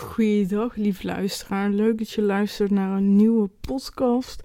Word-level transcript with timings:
Goeiedag, 0.00 0.74
lief 0.76 1.02
luisteraar. 1.02 1.70
Leuk 1.70 1.98
dat 1.98 2.10
je 2.10 2.22
luistert 2.22 2.70
naar 2.70 2.96
een 2.96 3.16
nieuwe 3.16 3.50
podcast. 3.60 4.42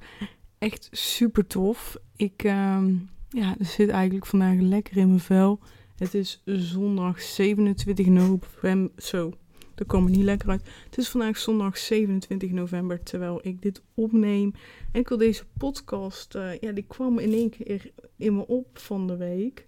Echt 0.58 0.88
super 0.92 1.48
tof. 1.48 1.98
Ik 2.16 2.44
ehm, 2.44 2.96
ja, 3.30 3.56
zit 3.60 3.90
eigenlijk 3.90 4.26
vandaag 4.26 4.60
lekker 4.60 4.98
in 4.98 5.08
mijn 5.08 5.20
vel. 5.20 5.60
Het 5.96 6.14
is 6.14 6.42
zondag 6.46 7.22
27 7.22 8.06
november. 8.06 8.92
Zo, 8.98 9.34
dat 9.76 9.88
komt 9.88 10.10
niet 10.10 10.24
lekker 10.24 10.50
uit. 10.50 10.70
Het 10.86 10.98
is 10.98 11.10
vandaag 11.10 11.38
zondag 11.38 11.78
27 11.78 12.52
november, 12.52 13.04
terwijl 13.04 13.40
ik 13.42 13.62
dit 13.62 13.82
opneem. 13.94 14.54
En 14.92 15.00
ik 15.00 15.08
wil 15.08 15.18
deze 15.18 15.44
podcast, 15.58 16.36
uh, 16.36 16.60
ja, 16.60 16.72
die 16.72 16.86
kwam 16.88 17.20
in 17.20 17.34
één 17.34 17.50
keer 17.50 17.92
in 18.18 18.36
me 18.36 18.48
op 18.48 18.68
van 18.80 19.08
de 19.08 19.18
week. 19.18 19.68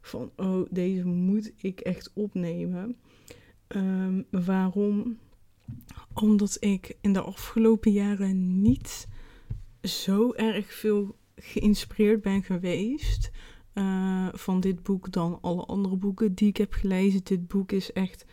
Van, 0.00 0.30
oh, 0.36 0.66
deze 0.70 1.04
moet 1.04 1.52
ik 1.56 1.80
echt 1.80 2.10
opnemen. 2.14 2.96
Um, 3.68 4.26
waarom? 4.30 5.18
Omdat 6.14 6.56
ik 6.60 6.96
in 7.00 7.12
de 7.12 7.20
afgelopen 7.20 7.92
jaren 7.92 8.62
niet 8.62 9.08
zo 9.82 10.32
erg 10.32 10.72
veel 10.74 11.16
geïnspireerd 11.36 12.22
ben 12.22 12.42
geweest 12.42 13.30
uh, 13.74 14.28
van 14.32 14.60
dit 14.60 14.82
boek 14.82 15.12
dan 15.12 15.38
alle 15.40 15.64
andere 15.64 15.96
boeken 15.96 16.34
die 16.34 16.48
ik 16.48 16.56
heb 16.56 16.72
gelezen. 16.72 17.20
Dit 17.24 17.48
boek 17.48 17.72
is 17.72 17.92
echt 17.92 18.24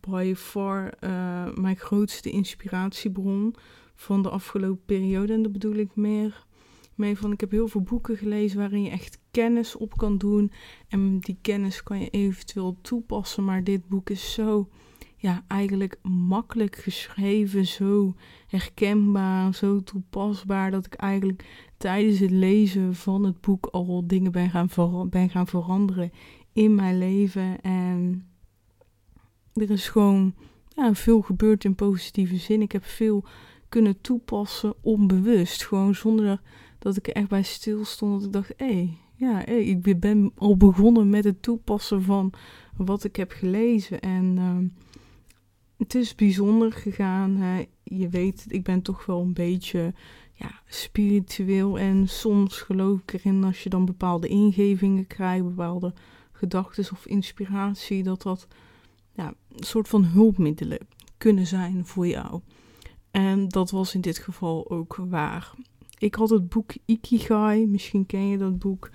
by 0.00 0.34
far 0.36 0.94
uh, 1.00 1.54
mijn 1.54 1.76
grootste 1.76 2.30
inspiratiebron 2.30 3.54
van 3.94 4.22
de 4.22 4.30
afgelopen 4.30 4.84
periode. 4.84 5.32
En 5.32 5.42
dat 5.42 5.52
bedoel 5.52 5.74
ik 5.74 5.96
meer 5.96 6.46
mee 6.94 7.18
van 7.18 7.32
ik 7.32 7.40
heb 7.40 7.50
heel 7.50 7.68
veel 7.68 7.82
boeken 7.82 8.16
gelezen 8.16 8.58
waarin 8.58 8.82
je 8.82 8.90
echt 8.90 9.19
kennis 9.30 9.76
op 9.76 9.96
kan 9.96 10.18
doen. 10.18 10.52
En 10.88 11.18
die 11.18 11.38
kennis 11.40 11.82
kan 11.82 12.00
je 12.00 12.10
eventueel 12.10 12.76
toepassen. 12.80 13.44
Maar 13.44 13.64
dit 13.64 13.88
boek 13.88 14.10
is 14.10 14.32
zo, 14.32 14.68
ja, 15.16 15.44
eigenlijk 15.48 15.98
makkelijk 16.02 16.76
geschreven. 16.76 17.66
Zo 17.66 18.14
herkenbaar, 18.46 19.54
zo 19.54 19.82
toepasbaar. 19.82 20.70
Dat 20.70 20.86
ik 20.86 20.94
eigenlijk 20.94 21.70
tijdens 21.76 22.18
het 22.18 22.30
lezen 22.30 22.94
van 22.94 23.24
het 23.24 23.40
boek 23.40 23.66
al 23.66 24.06
dingen 24.06 24.32
ben 24.32 24.50
gaan, 24.50 25.08
ben 25.08 25.30
gaan 25.30 25.46
veranderen 25.46 26.12
in 26.52 26.74
mijn 26.74 26.98
leven. 26.98 27.60
En 27.60 28.26
er 29.52 29.70
is 29.70 29.88
gewoon 29.88 30.34
ja, 30.68 30.94
veel 30.94 31.20
gebeurd 31.20 31.64
in 31.64 31.74
positieve 31.74 32.36
zin. 32.36 32.62
Ik 32.62 32.72
heb 32.72 32.84
veel 32.84 33.24
kunnen 33.68 34.00
toepassen 34.00 34.74
onbewust. 34.80 35.64
Gewoon 35.66 35.94
zonder 35.94 36.40
dat 36.78 36.96
ik 36.96 37.06
er 37.06 37.14
echt 37.14 37.28
bij 37.28 37.42
stil 37.42 37.84
stond. 37.84 38.12
Dat 38.12 38.24
ik 38.24 38.32
dacht, 38.32 38.52
hé, 38.56 38.66
hey, 38.66 38.98
ja, 39.20 39.42
hey, 39.44 39.64
ik 39.64 40.00
ben 40.00 40.32
al 40.36 40.56
begonnen 40.56 41.10
met 41.10 41.24
het 41.24 41.42
toepassen 41.42 42.02
van 42.02 42.32
wat 42.76 43.04
ik 43.04 43.16
heb 43.16 43.30
gelezen. 43.30 44.00
En 44.00 44.36
uh, 44.36 44.68
het 45.76 45.94
is 45.94 46.14
bijzonder 46.14 46.72
gegaan. 46.72 47.36
Hè. 47.36 47.64
Je 47.82 48.08
weet, 48.08 48.44
ik 48.48 48.62
ben 48.62 48.82
toch 48.82 49.06
wel 49.06 49.20
een 49.20 49.32
beetje 49.32 49.94
ja, 50.32 50.60
spiritueel. 50.66 51.78
En 51.78 52.08
soms 52.08 52.60
geloof 52.60 53.00
ik 53.00 53.12
erin 53.12 53.44
als 53.44 53.62
je 53.62 53.68
dan 53.68 53.84
bepaalde 53.84 54.28
ingevingen 54.28 55.06
krijgt, 55.06 55.44
bepaalde 55.44 55.94
gedachten 56.32 56.92
of 56.92 57.06
inspiratie, 57.06 58.02
dat 58.02 58.22
dat 58.22 58.46
ja, 59.12 59.26
een 59.26 59.64
soort 59.64 59.88
van 59.88 60.04
hulpmiddelen 60.04 60.86
kunnen 61.18 61.46
zijn 61.46 61.86
voor 61.86 62.06
jou. 62.06 62.40
En 63.10 63.48
dat 63.48 63.70
was 63.70 63.94
in 63.94 64.00
dit 64.00 64.18
geval 64.18 64.70
ook 64.70 64.96
waar. 65.08 65.54
Ik 66.00 66.14
had 66.14 66.30
het 66.30 66.48
boek 66.48 66.72
Ikigai, 66.84 67.66
misschien 67.66 68.06
ken 68.06 68.28
je 68.28 68.38
dat 68.38 68.58
boek. 68.58 68.90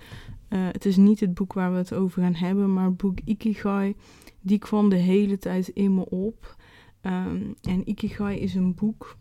Uh, 0.48 0.66
het 0.72 0.84
is 0.84 0.96
niet 0.96 1.20
het 1.20 1.34
boek 1.34 1.52
waar 1.52 1.72
we 1.72 1.78
het 1.78 1.94
over 1.94 2.22
gaan 2.22 2.34
hebben, 2.34 2.72
maar 2.72 2.84
het 2.84 2.96
boek 2.96 3.18
Ikigai, 3.24 3.94
die 4.40 4.58
kwam 4.58 4.88
de 4.88 4.96
hele 4.96 5.38
tijd 5.38 5.68
in 5.68 5.94
me 5.94 6.10
op. 6.10 6.56
Um, 7.02 7.54
en 7.62 7.88
Ikigai 7.88 8.38
is 8.38 8.54
een 8.54 8.74
boek 8.74 9.16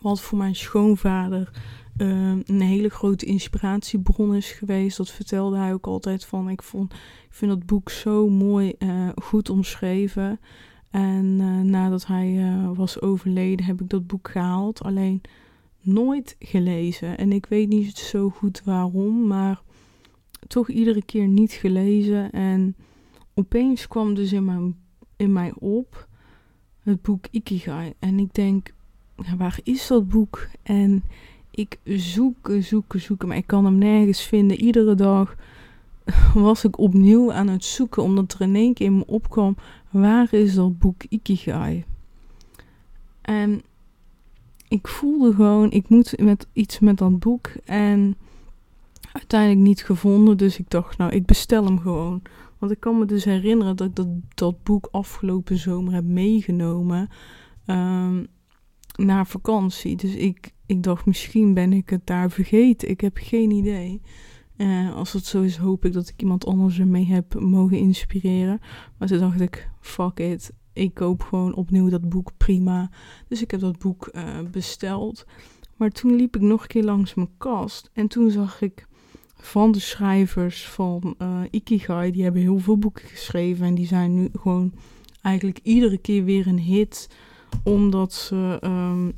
wat 0.00 0.20
voor 0.20 0.38
mijn 0.38 0.54
schoonvader 0.54 1.50
uh, 1.96 2.36
een 2.44 2.60
hele 2.60 2.88
grote 2.88 3.26
inspiratiebron 3.26 4.34
is 4.34 4.50
geweest. 4.50 4.96
Dat 4.96 5.10
vertelde 5.10 5.56
hij 5.56 5.72
ook 5.72 5.86
altijd 5.86 6.24
van. 6.24 6.48
Ik, 6.48 6.62
vond, 6.62 6.92
ik 6.92 7.28
vind 7.30 7.50
dat 7.50 7.66
boek 7.66 7.90
zo 7.90 8.28
mooi, 8.28 8.74
uh, 8.78 9.08
goed 9.22 9.50
omschreven. 9.50 10.40
En 10.90 11.24
uh, 11.24 11.60
nadat 11.60 12.06
hij 12.06 12.56
was 12.74 13.00
overleden, 13.00 13.66
heb 13.66 13.80
ik 13.80 13.88
dat 13.88 14.06
boek 14.06 14.30
gehaald. 14.30 14.82
Alleen 14.82 15.22
nooit 15.86 16.36
gelezen. 16.38 17.18
En 17.18 17.32
ik 17.32 17.46
weet 17.46 17.68
niet 17.68 17.98
zo 17.98 18.30
goed 18.30 18.62
waarom, 18.64 19.26
maar 19.26 19.62
toch 20.46 20.68
iedere 20.68 21.04
keer 21.04 21.26
niet 21.26 21.52
gelezen. 21.52 22.30
En 22.30 22.76
opeens 23.34 23.88
kwam 23.88 24.14
dus 24.14 24.32
in, 24.32 24.44
mijn, 24.44 24.76
in 25.16 25.32
mij 25.32 25.52
op 25.58 26.08
het 26.80 27.02
boek 27.02 27.24
Ikigai. 27.30 27.92
En 27.98 28.18
ik 28.18 28.34
denk, 28.34 28.74
waar 29.36 29.58
is 29.62 29.86
dat 29.86 30.08
boek? 30.08 30.48
En 30.62 31.04
ik 31.50 31.78
zoek, 31.84 32.52
zoeken, 32.60 33.00
zoeken, 33.00 33.28
maar 33.28 33.36
ik 33.36 33.46
kan 33.46 33.64
hem 33.64 33.78
nergens 33.78 34.22
vinden. 34.22 34.60
Iedere 34.60 34.94
dag 34.94 35.36
was 36.34 36.64
ik 36.64 36.78
opnieuw 36.78 37.32
aan 37.32 37.48
het 37.48 37.64
zoeken, 37.64 38.02
omdat 38.02 38.32
er 38.32 38.40
in 38.40 38.54
één 38.54 38.74
keer 38.74 38.86
in 38.86 38.96
me 38.96 39.06
opkwam, 39.06 39.56
waar 39.90 40.32
is 40.32 40.54
dat 40.54 40.78
boek 40.78 41.02
Ikigai? 41.08 41.84
En 43.20 43.62
ik 44.68 44.88
voelde 44.88 45.34
gewoon, 45.34 45.70
ik 45.70 45.88
moet 45.88 46.18
met 46.20 46.46
iets 46.52 46.78
met 46.78 46.98
dat 46.98 47.18
boek. 47.18 47.48
En 47.64 48.16
uiteindelijk 49.12 49.60
niet 49.60 49.84
gevonden. 49.84 50.36
Dus 50.36 50.58
ik 50.58 50.70
dacht, 50.70 50.98
nou, 50.98 51.12
ik 51.12 51.26
bestel 51.26 51.64
hem 51.64 51.78
gewoon. 51.78 52.22
Want 52.58 52.72
ik 52.72 52.80
kan 52.80 52.98
me 52.98 53.04
dus 53.04 53.24
herinneren 53.24 53.76
dat 53.76 53.86
ik 53.86 53.94
dat, 53.94 54.08
dat 54.34 54.62
boek 54.62 54.88
afgelopen 54.90 55.56
zomer 55.56 55.92
heb 55.92 56.04
meegenomen 56.04 57.08
um, 57.66 58.26
naar 58.96 59.26
vakantie. 59.26 59.96
Dus 59.96 60.14
ik, 60.14 60.52
ik 60.66 60.82
dacht, 60.82 61.06
misschien 61.06 61.54
ben 61.54 61.72
ik 61.72 61.90
het 61.90 62.06
daar 62.06 62.30
vergeten. 62.30 62.88
Ik 62.88 63.00
heb 63.00 63.16
geen 63.20 63.50
idee. 63.50 64.00
Uh, 64.56 64.94
als 64.94 65.12
het 65.12 65.26
zo 65.26 65.42
is, 65.42 65.56
hoop 65.56 65.84
ik 65.84 65.92
dat 65.92 66.08
ik 66.08 66.20
iemand 66.20 66.46
anders 66.46 66.78
ermee 66.78 67.06
heb 67.06 67.40
mogen 67.40 67.78
inspireren. 67.78 68.60
Maar 68.98 69.08
toen 69.08 69.18
dacht 69.18 69.40
ik, 69.40 69.70
fuck 69.80 70.18
it 70.18 70.52
ik 70.74 70.94
koop 70.94 71.22
gewoon 71.22 71.54
opnieuw 71.54 71.88
dat 71.88 72.08
boek 72.08 72.30
prima. 72.36 72.90
Dus 73.28 73.42
ik 73.42 73.50
heb 73.50 73.60
dat 73.60 73.78
boek 73.78 74.08
uh, 74.12 74.40
besteld. 74.50 75.24
Maar 75.76 75.90
toen 75.90 76.16
liep 76.16 76.36
ik 76.36 76.42
nog 76.42 76.62
een 76.62 76.68
keer 76.68 76.84
langs 76.84 77.14
mijn 77.14 77.30
kast. 77.38 77.90
En 77.92 78.08
toen 78.08 78.30
zag 78.30 78.60
ik 78.60 78.86
van 79.36 79.72
de 79.72 79.80
schrijvers 79.80 80.68
van 80.68 81.14
uh, 81.18 81.40
Ikigai, 81.50 82.10
die 82.10 82.22
hebben 82.22 82.40
heel 82.40 82.58
veel 82.58 82.78
boeken 82.78 83.08
geschreven. 83.08 83.66
En 83.66 83.74
die 83.74 83.86
zijn 83.86 84.14
nu 84.14 84.28
gewoon 84.32 84.72
eigenlijk 85.22 85.58
iedere 85.62 85.98
keer 85.98 86.24
weer 86.24 86.46
een 86.46 86.58
hit. 86.58 87.10
Omdat 87.64 88.12
ze, 88.12 88.58
um, 88.64 89.12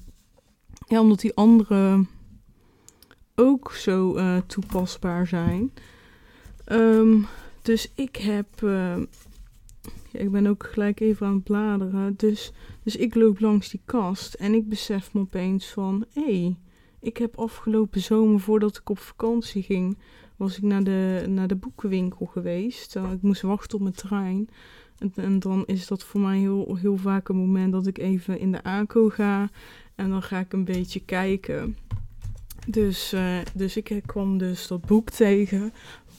ja, 0.86 1.00
omdat 1.00 1.20
die 1.20 1.34
andere 1.34 2.04
ook 3.34 3.72
zo 3.72 4.16
uh, 4.16 4.36
toepasbaar 4.46 5.26
zijn. 5.26 5.72
Um, 6.72 7.26
dus 7.62 7.90
ik 7.94 8.16
heb 8.16 8.48
ik 10.18 10.30
ben 10.30 10.46
ook 10.46 10.66
gelijk 10.66 11.00
even 11.00 11.26
aan 11.26 11.34
het 11.34 11.44
bladeren. 11.44 12.14
Dus, 12.16 12.52
dus 12.82 12.96
ik 12.96 13.14
loop 13.14 13.40
langs 13.40 13.68
die 13.68 13.80
kast 13.84 14.34
en 14.34 14.54
ik 14.54 14.68
besef 14.68 15.14
me 15.14 15.20
opeens 15.20 15.66
van... 15.66 16.04
Hé, 16.12 16.56
ik 17.00 17.16
heb 17.16 17.38
afgelopen 17.38 18.00
zomer 18.00 18.40
voordat 18.40 18.76
ik 18.76 18.90
op 18.90 18.98
vakantie 18.98 19.62
ging... 19.62 19.98
was 20.36 20.56
ik 20.56 20.62
naar 20.62 20.84
de, 20.84 21.24
naar 21.28 21.48
de 21.48 21.56
boekenwinkel 21.56 22.26
geweest. 22.26 22.96
Uh, 22.96 23.12
ik 23.12 23.22
moest 23.22 23.42
wachten 23.42 23.76
op 23.76 23.82
mijn 23.82 23.94
trein. 23.94 24.48
En, 24.98 25.12
en, 25.14 25.38
dan 25.38 25.62
is 25.66 25.86
dat 25.86 26.04
voor 26.04 26.20
mij 26.20 26.38
heel, 26.38 26.76
heel 26.76 26.96
vaak 26.96 27.28
een 27.28 27.36
moment 27.36 27.72
dat 27.72 27.86
ik 27.86 27.98
even 27.98 28.38
in 28.38 28.52
de 28.52 28.62
ACO 28.62 29.08
ga. 29.08 29.50
En 29.94 30.10
dan 30.10 30.22
ga 30.22 30.38
ik 30.38 30.52
een 30.52 30.64
beetje 30.64 31.00
kijken. 31.00 31.76
Dus, 32.66 33.12
uh, 33.14 33.38
dus 33.54 33.76
ik 33.76 34.02
kwam 34.06 34.38
dus 34.38 34.66
dat 34.66 34.86
boek 34.86 35.10
tegen 35.10 35.72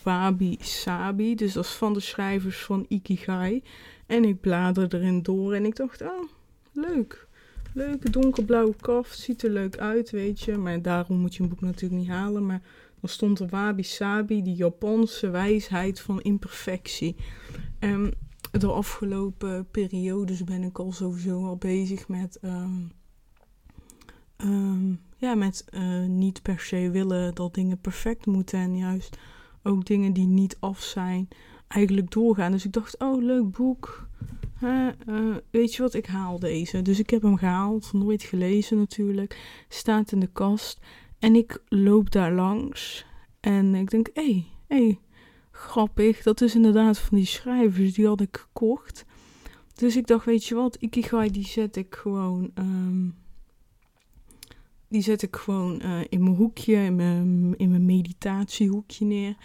Wabi 0.08 0.58
Sabi. 0.62 1.36
Dus 1.36 1.54
dat 1.54 1.64
is 1.64 1.72
van 1.72 1.94
de 1.94 2.00
schrijvers 2.00 2.58
van 2.58 2.86
Ikigai. 2.88 3.64
En 4.06 4.26
ik 4.26 4.42
bladerde 4.42 4.98
erin 4.98 5.24
door 5.24 5.54
en 5.54 5.66
ik 5.66 5.76
dacht, 5.76 6.02
oh, 6.02 6.24
leuk. 6.72 7.28
Leuke 7.74 8.10
donkerblauwe 8.10 8.76
kaft, 8.82 9.20
ziet 9.20 9.44
er 9.44 9.50
leuk 9.50 9.78
uit, 9.78 10.10
weet 10.10 10.40
je. 10.40 10.58
Maar 10.58 10.82
daarom 10.82 11.18
moet 11.18 11.36
je 11.36 11.44
een 11.44 11.50
boek 11.50 11.62
natuurlijk 11.62 12.02
niet 12.02 12.10
halen. 12.10 12.46
Maar 12.46 12.62
dan 13.00 13.10
stond 13.10 13.40
er 13.40 13.48
Wabi 13.48 13.84
Sabi, 13.84 14.44
die 14.44 14.56
Japanse 14.56 15.30
wijsheid 15.30 16.00
van 16.00 16.22
imperfectie. 16.22 17.16
En 17.80 18.14
de 18.52 18.68
afgelopen 18.68 19.68
periodes 19.72 20.44
ben 20.44 20.64
ik 20.64 20.80
al 20.80 20.92
sowieso 20.92 21.46
al 21.46 21.58
bezig 21.58 22.08
met... 22.08 22.40
Um, 22.42 22.92
um, 24.38 25.00
ja, 25.18 25.36
met 25.36 25.66
uh, 25.74 26.06
niet 26.06 26.42
per 26.42 26.60
se 26.60 26.90
willen 26.90 27.36
dat 27.36 27.54
dingen 27.54 27.80
perfect 27.82 28.26
moeten 28.26 28.60
en 28.60 28.78
juist 28.78 29.18
ook 29.64 29.86
dingen 29.86 30.14
die 30.14 30.28
niet 30.28 30.58
af 30.60 30.82
zijn, 30.82 31.28
eigenlijk 31.68 32.12
doorgaan. 32.12 32.52
Dus 32.52 32.66
ik 32.66 32.72
dacht, 32.72 33.00
oh, 33.00 33.24
leuk 33.24 33.52
boek. 33.52 34.08
Uh, 34.64 34.88
weet 35.52 35.76
je 35.76 35.82
wat, 35.82 35.94
ik 35.94 36.06
haal 36.06 36.40
deze. 36.40 36.82
Dus 36.82 37.00
ik 37.00 37.10
heb 37.10 37.22
hem 37.22 37.38
gehaald, 37.38 37.94
nooit 37.94 38.24
gelezen 38.24 38.78
natuurlijk. 38.78 39.64
Staat 39.70 40.12
in 40.12 40.20
de 40.20 40.30
kast. 40.34 40.80
En 41.20 41.36
ik 41.36 41.64
loop 41.68 42.12
daar 42.12 42.32
langs. 42.32 43.06
En 43.40 43.76
ik 43.76 43.90
denk, 43.90 44.10
hé, 44.14 44.24
hey, 44.24 44.46
hey, 44.68 45.00
grappig. 45.52 46.24
Dat 46.24 46.42
is 46.42 46.56
inderdaad 46.56 47.00
van 47.00 47.18
die 47.18 47.28
schrijvers, 47.28 47.94
die 47.94 48.08
had 48.08 48.22
ik 48.22 48.38
gekocht. 48.38 49.06
Dus 49.74 49.96
ik 49.96 50.08
dacht, 50.08 50.26
weet 50.26 50.46
je 50.46 50.56
wat, 50.56 50.76
Ikigai 50.76 51.32
die 51.32 51.46
zet 51.46 51.76
ik 51.76 51.96
gewoon... 51.96 52.52
ehm, 52.54 53.08
die 54.90 55.02
zet 55.02 55.22
ik 55.22 55.36
gewoon 55.36 55.82
eh, 55.82 56.00
in 56.10 56.24
mijn 56.24 56.36
hoekje, 56.36 56.76
in 56.76 56.96
mijn, 56.96 57.54
in 57.58 57.70
mijn 57.70 57.86
meditatiehoekje 57.86 59.06
neer. 59.06 59.36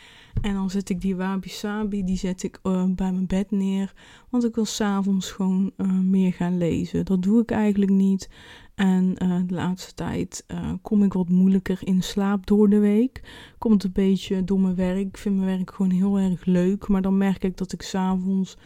En 0.40 0.54
dan 0.54 0.70
zet 0.70 0.88
ik 0.88 1.00
die 1.00 1.16
wabi-sabi, 1.16 2.04
die 2.04 2.16
zet 2.16 2.42
ik 2.42 2.58
eh, 2.62 2.84
bij 2.88 3.12
mijn 3.12 3.26
bed 3.26 3.50
neer. 3.50 3.92
Want 4.30 4.44
ik 4.44 4.54
wil 4.54 4.64
s'avonds 4.64 5.30
gewoon 5.30 5.72
eh, 5.76 5.86
meer 5.90 6.32
gaan 6.32 6.58
lezen. 6.58 7.04
Dat 7.04 7.22
doe 7.22 7.40
ik 7.40 7.50
eigenlijk 7.50 7.90
niet. 7.90 8.30
En 8.74 9.14
de 9.46 9.54
laatste 9.54 9.94
tijd 9.94 10.46
kom 10.82 11.02
ik 11.02 11.12
wat 11.12 11.28
moeilijker 11.28 11.78
in 11.80 12.02
slaap 12.02 12.46
door 12.46 12.68
de 12.68 12.78
week. 12.78 13.22
Komt 13.58 13.84
een 13.84 13.92
beetje 13.92 14.44
door 14.44 14.60
mijn 14.60 14.74
werk. 14.74 15.06
Ik 15.06 15.16
vind 15.16 15.36
mijn 15.36 15.56
werk 15.56 15.74
gewoon 15.74 15.92
heel 15.92 16.18
erg 16.18 16.44
leuk. 16.44 16.88
Maar 16.88 17.02
dan 17.02 17.16
merk 17.16 17.44
ik 17.44 17.56
dat 17.56 17.72
ik 17.72 17.82
s'avonds 17.82 18.56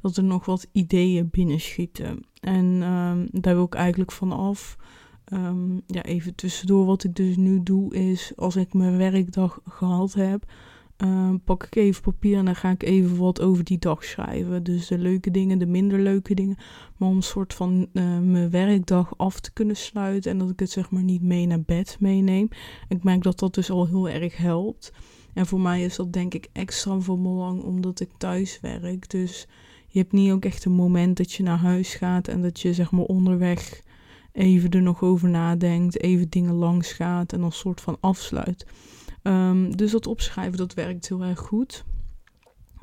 dat 0.00 0.16
er 0.16 0.24
nog 0.24 0.44
wat 0.44 0.68
ideeën 0.72 1.28
binnenschieten. 1.30 2.24
En 2.40 2.82
ehm, 2.82 3.26
daar 3.30 3.54
wil 3.54 3.64
ik 3.64 3.74
eigenlijk 3.74 4.12
van 4.12 4.32
af. 4.32 4.76
Um, 5.34 5.82
ja, 5.86 6.02
even 6.02 6.34
tussendoor, 6.34 6.86
wat 6.86 7.04
ik 7.04 7.14
dus 7.14 7.36
nu 7.36 7.62
doe, 7.62 7.94
is 7.94 8.32
als 8.36 8.56
ik 8.56 8.74
mijn 8.74 8.96
werkdag 8.96 9.60
gehad 9.64 10.12
heb, 10.12 10.44
um, 10.96 11.40
pak 11.40 11.64
ik 11.64 11.76
even 11.76 12.02
papier 12.02 12.38
en 12.38 12.44
dan 12.44 12.56
ga 12.56 12.70
ik 12.70 12.82
even 12.82 13.16
wat 13.16 13.40
over 13.40 13.64
die 13.64 13.78
dag 13.78 14.04
schrijven. 14.04 14.62
Dus 14.62 14.86
de 14.86 14.98
leuke 14.98 15.30
dingen, 15.30 15.58
de 15.58 15.66
minder 15.66 16.00
leuke 16.00 16.34
dingen. 16.34 16.56
Maar 16.96 17.08
om 17.08 17.16
een 17.16 17.22
soort 17.22 17.54
van 17.54 17.88
uh, 17.92 18.18
mijn 18.18 18.50
werkdag 18.50 19.18
af 19.18 19.40
te 19.40 19.52
kunnen 19.52 19.76
sluiten 19.76 20.30
en 20.30 20.38
dat 20.38 20.50
ik 20.50 20.60
het 20.60 20.70
zeg 20.70 20.90
maar 20.90 21.02
niet 21.02 21.22
mee 21.22 21.46
naar 21.46 21.62
bed 21.62 21.96
meeneem. 22.00 22.48
Ik 22.88 23.04
merk 23.04 23.22
dat 23.22 23.38
dat 23.38 23.54
dus 23.54 23.70
al 23.70 23.86
heel 23.86 24.08
erg 24.08 24.36
helpt. 24.36 24.92
En 25.32 25.46
voor 25.46 25.60
mij 25.60 25.84
is 25.84 25.96
dat 25.96 26.12
denk 26.12 26.34
ik 26.34 26.48
extra 26.52 26.98
van 27.00 27.22
belang 27.22 27.62
omdat 27.62 28.00
ik 28.00 28.10
thuis 28.18 28.58
werk. 28.60 29.10
Dus 29.10 29.48
je 29.86 29.98
hebt 29.98 30.12
niet 30.12 30.32
ook 30.32 30.44
echt 30.44 30.64
een 30.64 30.72
moment 30.72 31.16
dat 31.16 31.32
je 31.32 31.42
naar 31.42 31.58
huis 31.58 31.94
gaat 31.94 32.28
en 32.28 32.42
dat 32.42 32.60
je 32.60 32.74
zeg 32.74 32.90
maar 32.90 33.04
onderweg 33.04 33.82
even 34.34 34.70
er 34.70 34.82
nog 34.82 35.02
over 35.02 35.28
nadenkt, 35.28 36.00
even 36.00 36.28
dingen 36.28 36.54
langs 36.54 36.92
gaat 36.92 37.32
en 37.32 37.40
dan 37.40 37.52
soort 37.52 37.80
van 37.80 37.96
afsluit. 38.00 38.66
Um, 39.22 39.76
dus 39.76 39.90
dat 39.90 40.06
opschrijven, 40.06 40.58
dat 40.58 40.74
werkt 40.74 41.08
heel 41.08 41.22
erg 41.22 41.38
goed. 41.38 41.84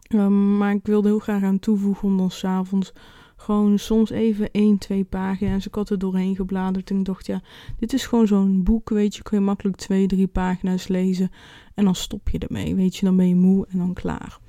Um, 0.10 0.58
maar 0.58 0.74
ik 0.74 0.86
wilde 0.86 1.08
heel 1.08 1.20
graag 1.20 1.44
aan 1.44 1.60
toevoegen 1.60 2.08
om 2.08 2.18
dan 2.18 2.32
s'avonds 2.32 2.94
gewoon 3.36 3.80
soms 3.80 4.10
even 4.10 4.52
één, 4.52 4.78
twee 4.78 5.04
pagina's. 5.04 5.56
Dus 5.56 5.66
ik 5.66 5.76
had 5.76 5.90
er 5.90 6.00
doorheen 6.00 6.36
gebladerd 6.36 6.90
en 6.90 6.98
ik 6.98 7.06
dacht, 7.06 7.26
ja, 7.26 7.42
dit 7.80 7.94
is 7.94 8.06
gewoon 8.06 8.28
zo'n 8.28 8.64
boek, 8.64 8.90
weet 8.90 9.16
je. 9.16 9.24
Kun 9.24 9.38
je 9.38 9.44
makkelijk 9.44 9.78
twee, 9.78 10.08
drie 10.08 10.28
pagina's 10.28 10.88
lezen 10.88 11.32
en 11.74 11.84
dan 11.84 11.96
stop 11.96 12.30
je 12.30 12.40
ermee, 12.40 12.76
weet 12.76 12.96
je. 12.96 13.06
Dan 13.06 13.16
ben 13.16 13.28
je 13.28 13.36
moe 13.36 13.68
en 13.70 13.78
dan 13.78 13.94
klaar. 13.94 14.40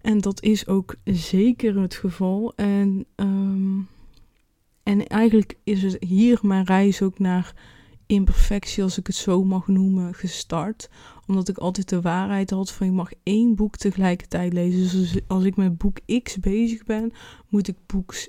En 0.00 0.18
dat 0.18 0.42
is 0.42 0.66
ook 0.66 0.94
zeker 1.04 1.80
het 1.80 1.94
geval. 1.94 2.52
En 2.56 3.06
um, 3.16 3.88
en 4.90 5.06
eigenlijk 5.06 5.54
is 5.64 5.82
het 5.82 5.96
hier 6.00 6.38
mijn 6.42 6.64
reis 6.64 7.02
ook 7.02 7.18
naar 7.18 7.54
imperfectie, 8.06 8.82
als 8.82 8.98
ik 8.98 9.06
het 9.06 9.16
zo 9.16 9.44
mag 9.44 9.68
noemen, 9.68 10.14
gestart. 10.14 10.90
Omdat 11.26 11.48
ik 11.48 11.58
altijd 11.58 11.88
de 11.88 12.00
waarheid 12.00 12.50
had 12.50 12.72
van 12.72 12.86
je 12.86 12.92
mag 12.92 13.10
één 13.22 13.54
boek 13.54 13.76
tegelijkertijd 13.76 14.52
lezen. 14.52 15.00
Dus 15.00 15.20
als 15.26 15.44
ik 15.44 15.56
met 15.56 15.78
boek 15.78 15.98
X 16.22 16.38
bezig 16.38 16.84
ben, 16.84 17.12
moet 17.48 17.68
ik 17.68 17.76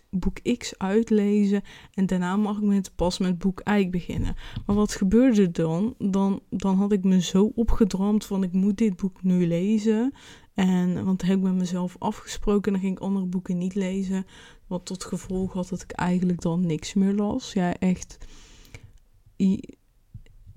boek 0.10 0.40
X 0.58 0.78
uitlezen. 0.78 1.62
En 1.94 2.06
daarna 2.06 2.36
mag 2.36 2.58
ik 2.58 2.64
met, 2.64 2.92
pas 2.96 3.18
met 3.18 3.38
boek 3.38 3.62
Y 3.80 3.90
beginnen. 3.90 4.36
Maar 4.66 4.76
wat 4.76 4.96
gebeurde 4.96 5.52
dan? 5.52 5.96
Dan, 5.98 6.42
dan 6.50 6.76
had 6.76 6.92
ik 6.92 7.04
me 7.04 7.22
zo 7.22 7.52
opgedroomd 7.56 8.26
van 8.26 8.44
ik 8.44 8.52
moet 8.52 8.78
dit 8.78 8.96
boek 8.96 9.24
nu 9.24 9.48
lezen. 9.48 10.14
En, 10.54 11.06
want 11.06 11.22
heb 11.22 11.38
ik 11.38 11.44
met 11.44 11.56
mezelf 11.56 11.96
afgesproken 12.00 12.66
en 12.66 12.72
dan 12.72 12.82
ging 12.82 12.98
ik 12.98 13.04
andere 13.04 13.26
boeken 13.26 13.58
niet 13.58 13.76
lezen. 13.76 14.26
Wat 14.72 14.86
tot 14.86 15.04
gevolg 15.04 15.54
had 15.54 15.70
dat 15.70 15.82
ik 15.82 15.92
eigenlijk 15.92 16.42
dan 16.42 16.66
niks 16.66 16.94
meer 16.94 17.14
las. 17.14 17.54
Ja, 17.54 17.74
echt. 17.74 18.18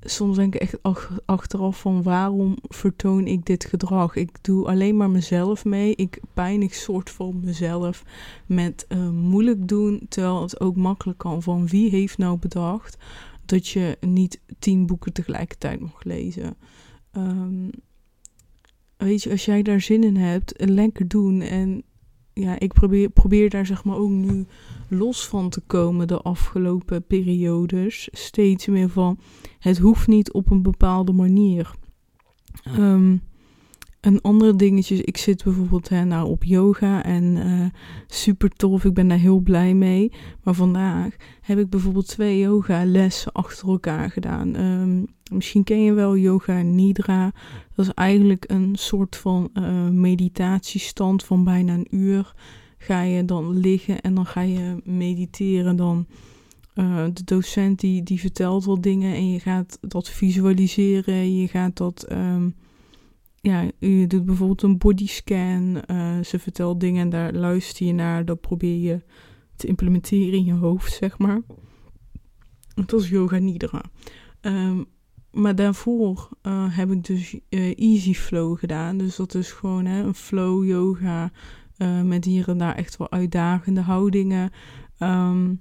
Soms 0.01 0.37
denk 0.37 0.55
ik 0.55 0.61
echt 0.61 0.79
achteraf 1.25 1.81
van 1.81 2.03
waarom 2.03 2.57
vertoon 2.63 3.27
ik 3.27 3.47
dit 3.47 3.65
gedrag? 3.65 4.17
Ik 4.17 4.31
doe 4.41 4.67
alleen 4.67 4.97
maar 4.97 5.11
mezelf 5.11 5.65
mee. 5.65 5.95
Ik 5.95 6.21
pijnig 6.35 6.75
soort 6.75 7.11
van 7.11 7.41
mezelf 7.45 8.05
met 8.47 8.87
uh, 8.89 9.11
moeilijk 9.11 9.69
doen. 9.69 10.07
Terwijl 10.09 10.43
het 10.43 10.61
ook 10.61 10.77
makkelijk 10.77 11.19
kan. 11.19 11.43
Van 11.43 11.67
wie 11.67 11.91
heeft 11.91 12.19
nou 12.19 12.39
bedacht 12.39 12.97
dat 13.45 13.69
je 13.69 13.97
niet 14.01 14.41
tien 14.59 14.87
boeken 14.87 15.13
tegelijkertijd 15.13 15.81
mag 15.81 16.05
lezen? 16.05 16.57
Um, 17.13 17.71
weet 18.97 19.23
je, 19.23 19.31
als 19.31 19.45
jij 19.45 19.63
daar 19.63 19.81
zin 19.81 20.05
in 20.05 20.17
hebt, 20.17 20.53
lekker 20.57 21.09
doen. 21.09 21.41
En 21.41 21.85
ja, 22.35 22.59
ik 22.59 22.73
probeer, 22.73 23.11
probeer 23.11 23.51
daar 23.51 23.67
zeg 23.67 23.85
maar 23.85 23.97
ook 23.97 24.11
nu 24.11 24.47
los 24.89 25.29
van 25.29 25.49
te 25.49 25.61
komen 25.61 26.07
de 26.09 26.21
afgelopen 26.21 27.07
periodes. 27.07 28.09
Steeds 28.13 28.67
meer 28.67 28.89
van, 28.89 29.19
het 29.59 29.79
hoeft 29.79 30.07
niet 30.07 30.33
op 30.33 30.51
een 30.51 30.63
bepaalde 30.63 31.13
manier. 31.13 31.75
Um, 32.79 33.23
een 34.05 34.21
andere 34.21 34.57
dingetje, 34.57 35.03
ik 35.03 35.17
zit 35.17 35.45
bijvoorbeeld 35.45 35.89
hè, 35.89 36.05
nou, 36.05 36.29
op 36.29 36.45
yoga 36.45 37.05
en 37.05 37.25
uh, 37.25 37.67
super 38.07 38.51
tof, 38.51 38.85
ik 38.85 38.95
ben 38.95 39.09
daar 39.09 39.19
heel 39.19 39.39
blij 39.39 39.75
mee. 39.75 40.13
Maar 40.43 40.55
vandaag 40.55 41.17
heb 41.41 41.59
ik 41.59 41.71
bijvoorbeeld 41.71 42.09
twee 42.09 42.39
yoga 42.39 42.85
lessen 42.85 43.33
achter 43.33 43.69
elkaar 43.69 44.11
gedaan. 44.11 44.61
Um, 44.61 45.07
misschien 45.33 45.65
ken 45.65 45.83
je 45.83 45.93
wel 45.93 46.17
yoga 46.17 46.63
nidra. 46.63 47.33
Dat 47.75 47.87
is 47.87 47.95
eigenlijk 47.95 48.45
een 48.47 48.77
soort 48.77 49.17
van 49.17 49.51
uh, 49.55 49.89
meditatiestand 49.89 51.25
van 51.25 51.45
bijna 51.45 51.75
een 51.75 51.89
uur. 51.91 52.35
Ga 52.79 53.03
je 53.03 53.25
dan 53.25 53.59
liggen 53.59 54.01
en 54.01 54.15
dan 54.15 54.27
ga 54.27 54.41
je 54.41 54.77
mediteren. 54.85 55.77
Dan 55.77 56.07
uh, 56.75 57.05
de 57.13 57.25
docent 57.25 57.81
die, 57.81 58.03
die 58.03 58.21
vertelt 58.21 58.65
wat 58.65 58.83
dingen 58.83 59.15
en 59.15 59.31
je 59.31 59.41
gaat 59.41 59.79
dat 59.81 60.09
visualiseren. 60.09 61.41
Je 61.41 61.49
gaat 61.49 61.77
dat... 61.77 62.13
Um, 62.13 62.55
ja, 63.45 63.71
je 63.79 64.07
doet 64.07 64.25
bijvoorbeeld 64.25 64.63
een 64.63 64.79
bodyscan. 64.79 65.83
Uh, 65.91 66.21
ze 66.21 66.39
vertelt 66.39 66.81
dingen 66.81 67.03
en 67.03 67.11
daar 67.11 67.33
luister 67.33 67.87
je 67.87 67.93
naar. 67.93 68.25
Dat 68.25 68.41
probeer 68.41 68.79
je 68.81 69.03
te 69.57 69.67
implementeren 69.67 70.39
in 70.39 70.45
je 70.45 70.53
hoofd, 70.53 70.93
zeg 70.93 71.19
maar. 71.19 71.41
Dat 72.87 73.01
is 73.01 73.09
yoga 73.09 73.39
nidra. 73.39 73.83
Um, 74.41 74.87
maar 75.31 75.55
daarvoor 75.55 76.29
uh, 76.43 76.77
heb 76.77 76.91
ik 76.91 77.05
dus 77.05 77.39
uh, 77.51 77.79
easy 77.79 78.15
flow 78.15 78.59
gedaan. 78.59 78.97
Dus 78.99 79.17
dat 79.17 79.35
is 79.35 79.53
gewoon 79.53 79.85
hè, 79.85 80.03
een 80.03 80.15
flow 80.15 80.65
yoga. 80.65 81.33
Met 82.05 82.25
hier 82.25 82.49
en 82.49 82.59
daar 82.59 82.75
echt 82.75 82.97
wel 82.97 83.11
uitdagende 83.11 83.81
houdingen. 83.81 84.51
Um, 84.99 85.61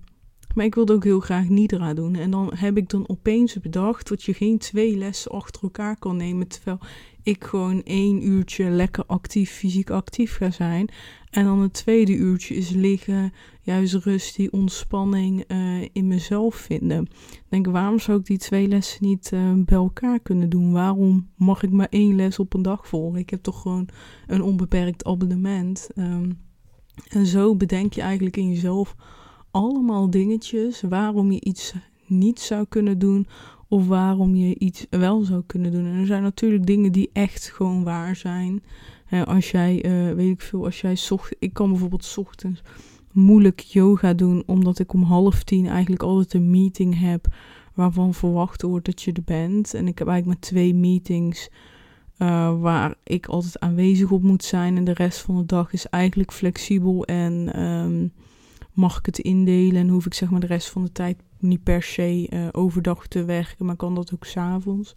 maar 0.54 0.66
ik 0.66 0.76
wilde 0.76 0.94
ook 0.94 1.04
heel 1.04 1.20
graag 1.20 1.50
Nidra 1.50 1.94
doen. 1.94 2.16
En 2.16 2.32
dan 2.32 2.52
heb 2.56 2.78
ik 2.78 2.90
dan 2.90 3.10
opeens 3.10 3.60
bedacht 3.60 4.08
dat 4.08 4.24
je 4.24 4.34
geen 4.34 4.58
twee 4.58 4.98
lessen 4.98 5.32
achter 5.32 5.64
elkaar 5.64 5.98
kan 6.00 6.18
nemen. 6.18 6.48
Terwijl 6.48 6.80
ik 7.24 7.44
gewoon 7.44 7.84
één 7.84 8.28
uurtje 8.28 8.70
lekker 8.70 9.04
actief, 9.06 9.52
fysiek 9.52 9.90
actief 9.90 10.36
ga 10.36 10.52
zijn. 10.52 10.90
En 11.30 11.46
dan 11.46 11.60
het 11.60 11.74
tweede 11.74 12.16
uurtje 12.16 12.56
is 12.56 12.70
liggen, 12.70 13.34
juist 13.62 13.94
rust, 13.94 14.36
die 14.36 14.52
ontspanning 14.52 15.44
uh, 15.48 15.82
in 15.94 16.08
mezelf 16.08 16.56
vinden. 16.56 17.08
denk, 17.50 17.68
waarom 17.68 18.00
zou 18.00 18.20
ik 18.20 18.26
die 18.26 18.38
twee 18.38 18.68
lessen 18.68 19.06
niet 19.06 19.32
uh, 19.34 19.54
bij 19.56 19.78
elkaar 19.78 20.20
kunnen 20.20 20.50
doen? 20.50 20.72
Waarom 20.72 21.30
mag 21.36 21.64
ik 21.64 21.72
maar 21.72 21.88
één 21.90 22.16
les 22.16 22.40
op 22.40 22.54
een 22.54 22.62
dag 22.62 22.88
volgen? 22.88 23.20
Ik 23.20 23.30
heb 23.30 23.44
toch 23.44 23.62
gewoon 23.62 23.88
een 24.28 24.42
onbeperkt 24.42 25.06
abonnement. 25.06 25.90
Um, 25.96 26.40
en 27.10 27.26
zo 27.26 27.56
bedenk 27.56 27.94
je 27.94 28.02
eigenlijk 28.02 28.38
in 28.38 28.50
jezelf 28.50 28.96
allemaal 29.54 30.10
dingetjes 30.10 30.82
waarom 30.82 31.32
je 31.32 31.42
iets 31.42 31.74
niet 32.06 32.40
zou 32.40 32.66
kunnen 32.70 33.00
doen 33.00 33.28
of 33.68 33.88
waarom 33.88 34.36
je 34.36 34.60
iets 34.60 34.86
wel 34.90 35.22
zou 35.22 35.44
kunnen 35.46 35.72
doen. 35.72 35.86
En 35.86 36.00
er 36.00 36.06
zijn 36.06 36.24
natuurlijk 36.24 36.66
dingen 36.66 36.92
die 36.92 37.10
echt 37.14 37.50
gewoon 37.50 37.84
waar 37.84 38.16
zijn. 38.16 38.64
als 39.26 39.52
jij, 39.52 39.86
uh, 39.86 40.16
weet 40.16 40.32
ik 40.32 40.42
veel, 40.42 40.66
als 40.66 40.82
jij 40.82 40.96
zocht, 40.96 41.36
ik 41.40 41.54
kan 41.54 41.70
bijvoorbeeld 41.70 42.16
ochtends 42.18 42.62
moeilijk 43.12 43.60
yoga 43.60 44.14
doen, 44.14 44.44
omdat 44.46 44.80
ik 44.80 44.94
om 44.94 45.04
half 45.04 45.44
tien 45.44 45.68
eigenlijk 45.68 46.04
altijd 46.04 46.34
een 46.34 46.50
meeting 46.50 47.00
heb 47.00 47.28
waarvan 47.74 48.14
verwacht 48.14 48.62
wordt 48.62 48.86
dat 48.86 49.02
je 49.02 49.12
er 49.14 49.24
bent. 49.26 49.74
En 49.74 49.88
ik 49.88 50.00
heb 50.00 50.08
eigenlijk 50.08 50.40
maar 50.40 50.50
twee 50.50 50.76
meetings 50.76 51.50
uh, 52.18 52.60
waar 52.62 52.96
ik 53.04 53.26
altijd 53.26 53.60
aanwezig 53.60 54.12
op 54.12 54.24
moet 54.24 54.44
zijn. 54.44 54.78
En 54.78 54.84
de 54.84 54.94
rest 54.94 55.20
van 55.20 55.38
de 55.38 55.46
dag 55.46 55.74
is 55.74 55.88
eigenlijk 55.90 56.32
flexibel 56.32 57.06
en 57.06 57.62
um, 57.62 58.12
mag 58.74 58.98
ik 58.98 59.06
het 59.06 59.20
indelen 59.20 59.82
en 59.82 59.90
hoef 59.90 60.06
ik 60.06 60.14
zeg 60.14 60.30
maar 60.30 60.40
de 60.40 60.48
rest 60.48 60.70
van 60.70 60.84
de 60.84 60.92
tijd 60.92 61.18
niet 61.40 61.64
per 61.64 61.84
se 61.84 62.28
uh, 62.30 62.48
overdag 62.52 63.08
te 63.08 63.26
werken, 63.26 63.66
maar 63.66 63.76
kan 63.76 63.96
dat 63.96 64.14
ook 64.14 64.26
s'avonds. 64.26 64.96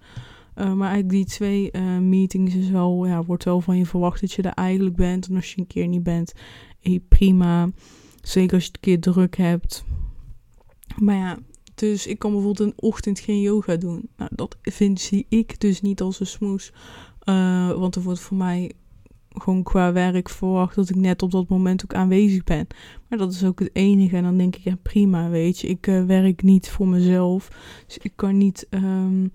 Uh, 0.56 0.72
maar 0.72 0.90
eigenlijk 0.90 1.08
die 1.08 1.24
twee 1.24 1.70
uh, 1.72 1.98
meetings 1.98 2.54
is 2.54 2.70
wel, 2.70 3.06
ja, 3.06 3.24
wordt 3.24 3.44
wel 3.44 3.60
van 3.60 3.76
je 3.76 3.86
verwacht 3.86 4.20
dat 4.20 4.32
je 4.32 4.42
er 4.42 4.52
eigenlijk 4.52 4.96
bent. 4.96 5.28
En 5.28 5.36
als 5.36 5.52
je 5.52 5.60
een 5.60 5.66
keer 5.66 5.88
niet 5.88 6.02
bent, 6.02 6.32
hey, 6.80 7.00
prima. 7.08 7.70
Zeker 8.22 8.54
als 8.54 8.62
je 8.62 8.68
het 8.68 8.76
een 8.76 9.00
keer 9.00 9.12
druk 9.12 9.36
hebt. 9.36 9.84
Maar 10.96 11.16
ja, 11.16 11.38
dus 11.74 12.06
ik 12.06 12.18
kan 12.18 12.32
bijvoorbeeld 12.32 12.68
een 12.68 12.88
ochtend 12.88 13.18
geen 13.18 13.40
yoga 13.40 13.76
doen. 13.76 14.08
Nou, 14.16 14.30
dat 14.34 14.56
vind 14.62 15.00
zie 15.00 15.26
ik 15.28 15.60
dus 15.60 15.80
niet 15.80 16.00
als 16.00 16.20
een 16.20 16.26
smoes. 16.26 16.72
want 17.76 17.94
er 17.94 18.02
wordt 18.02 18.20
voor 18.20 18.36
mij 18.36 18.72
gewoon 19.40 19.62
qua 19.62 19.92
werk 19.92 20.28
verwacht 20.28 20.74
dat 20.74 20.88
ik 20.88 20.96
net 20.96 21.22
op 21.22 21.30
dat 21.30 21.48
moment 21.48 21.84
ook 21.84 21.94
aanwezig 21.94 22.44
ben. 22.44 22.66
Maar 23.08 23.18
dat 23.18 23.32
is 23.32 23.44
ook 23.44 23.58
het 23.58 23.70
enige. 23.72 24.16
En 24.16 24.22
dan 24.22 24.36
denk 24.36 24.56
ik, 24.56 24.62
ja 24.62 24.76
prima, 24.82 25.28
weet 25.28 25.58
je. 25.58 25.68
Ik 25.68 25.86
uh, 25.86 26.04
werk 26.04 26.42
niet 26.42 26.68
voor 26.70 26.88
mezelf. 26.88 27.48
Dus 27.86 27.98
ik 27.98 28.12
kan 28.14 28.38
niet 28.38 28.66
um, 28.70 29.32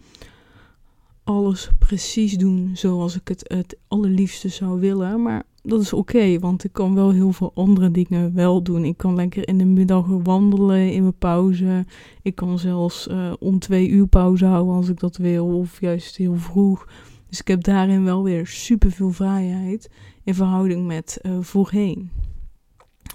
alles 1.24 1.70
precies 1.80 2.38
doen 2.38 2.70
zoals 2.74 3.16
ik 3.16 3.28
het 3.28 3.44
het 3.48 3.78
allerliefste 3.88 4.50
zou 4.50 4.80
willen. 4.80 5.22
Maar 5.22 5.44
dat 5.64 5.82
is 5.82 5.94
oké, 5.94 6.40
want 6.40 6.64
ik 6.64 6.74
kan 6.74 6.96
wel 6.96 7.12
heel 7.12 7.32
veel 7.32 7.52
andere 7.54 7.92
dingen 7.92 8.34
wel 8.34 8.62
doen. 8.64 8.86
Ik 8.86 8.98
kan 8.98 9.16
lekker 9.16 9.48
in 9.48 9.58
de 9.58 9.66
middag 9.66 10.06
wandelen 10.24 10.94
in 10.94 11.02
mijn 11.02 11.18
pauze. 11.18 11.86
Ik 12.22 12.36
kan 12.36 12.60
zelfs 12.60 13.08
uh, 13.08 13.34
om 13.40 13.60
twee 13.60 13.90
uur 13.90 14.08
pauze 14.08 14.46
houden 14.46 14.76
als 14.76 14.90
ik 14.90 15.00
dat 15.00 15.18
wil, 15.18 15.46
of 15.46 15.82
juist 15.82 16.16
heel 16.16 16.36
vroeg. 16.36 16.88
Dus 17.32 17.40
ik 17.40 17.48
heb 17.48 17.64
daarin 17.64 18.04
wel 18.04 18.24
weer 18.24 18.48
super 18.48 18.92
veel 18.92 19.12
vrijheid 19.12 19.90
in 20.24 20.36
verhouding 20.36 20.88
met 20.88 21.20
uh, 21.22 21.38
voorheen. 21.42 22.12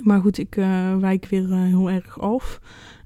Maar 0.02 0.20
goed, 0.20 0.38
ik 0.38 0.56
uh, 0.56 0.96
wijk 0.96 1.26
weer 1.26 1.54
heel 1.54 1.90
erg 1.90 2.20
af. 2.20 2.60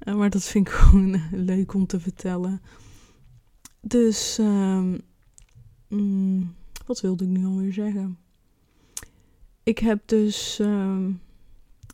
maar 0.05 0.31
dat 0.31 0.45
vind 0.45 0.67
ik 0.67 0.73
gewoon 0.81 1.21
leuk 1.31 1.75
om 1.75 1.87
te 1.87 2.01
vertellen. 2.01 2.61
Dus, 3.81 4.39
um, 4.41 5.01
mm, 5.89 6.55
wat 6.87 7.01
wilde 7.01 7.25
ik 7.25 7.31
nu 7.31 7.45
alweer 7.45 7.73
zeggen? 7.73 8.19
ik 9.63 9.79
heb 9.79 10.03
dus 10.09 10.61
uh, 10.61 11.07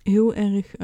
heel 0.02 0.34
erg. 0.34 0.74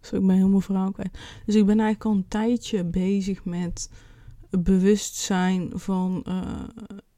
Zo, 0.00 0.16
ik 0.16 0.26
ben 0.26 0.36
helemaal 0.36 0.60
verhaal 0.60 0.92
kwijt. 0.92 1.18
Dus 1.46 1.54
ik 1.54 1.66
ben 1.66 1.80
eigenlijk 1.80 2.04
al 2.04 2.12
een 2.12 2.28
tijdje 2.28 2.84
bezig 2.84 3.44
met 3.44 3.90
bewustzijn 4.50 5.70
van 5.74 6.24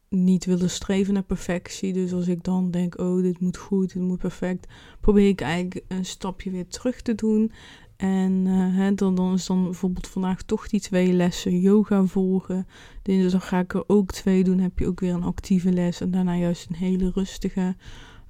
niet 0.08 0.44
willen 0.44 0.70
streven 0.70 1.14
naar 1.14 1.22
perfectie. 1.22 1.92
Dus 1.92 2.12
als 2.12 2.28
ik 2.28 2.44
dan 2.44 2.70
denk, 2.70 2.98
oh, 2.98 3.22
dit 3.22 3.40
moet 3.40 3.56
goed, 3.56 3.92
dit 3.92 4.02
moet 4.02 4.18
perfect, 4.18 4.66
probeer 5.00 5.28
ik 5.28 5.40
eigenlijk 5.40 5.84
een 5.88 6.04
stapje 6.04 6.50
weer 6.50 6.68
terug 6.68 7.02
te 7.02 7.14
doen. 7.14 7.52
En 7.96 8.46
uh, 8.46 8.76
hè, 8.76 8.94
dan, 8.94 9.14
dan 9.14 9.34
is 9.34 9.46
dan 9.46 9.64
bijvoorbeeld 9.64 10.08
vandaag 10.08 10.42
toch 10.42 10.68
die 10.68 10.80
twee 10.80 11.12
lessen 11.12 11.60
yoga 11.60 12.04
volgen. 12.04 12.66
Dinsdag 13.02 13.48
ga 13.48 13.58
ik 13.58 13.74
er 13.74 13.84
ook 13.86 14.12
twee 14.12 14.44
doen. 14.44 14.58
Heb 14.58 14.78
je 14.78 14.86
ook 14.86 15.00
weer 15.00 15.14
een 15.14 15.22
actieve 15.22 15.72
les. 15.72 16.00
En 16.00 16.10
daarna 16.10 16.36
juist 16.36 16.68
een 16.68 16.76
hele 16.76 17.10
rustige. 17.14 17.76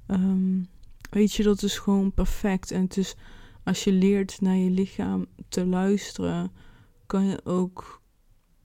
Um, 0.07 0.67
weet 1.09 1.33
je, 1.33 1.43
dat 1.43 1.63
is 1.63 1.77
gewoon 1.77 2.13
perfect. 2.13 2.71
En 2.71 2.81
het 2.81 2.97
is, 2.97 3.15
als 3.63 3.83
je 3.83 3.91
leert 3.91 4.41
naar 4.41 4.55
je 4.55 4.69
lichaam 4.69 5.25
te 5.49 5.65
luisteren, 5.65 6.51
kan 7.05 7.25
je 7.25 7.45
ook 7.45 8.01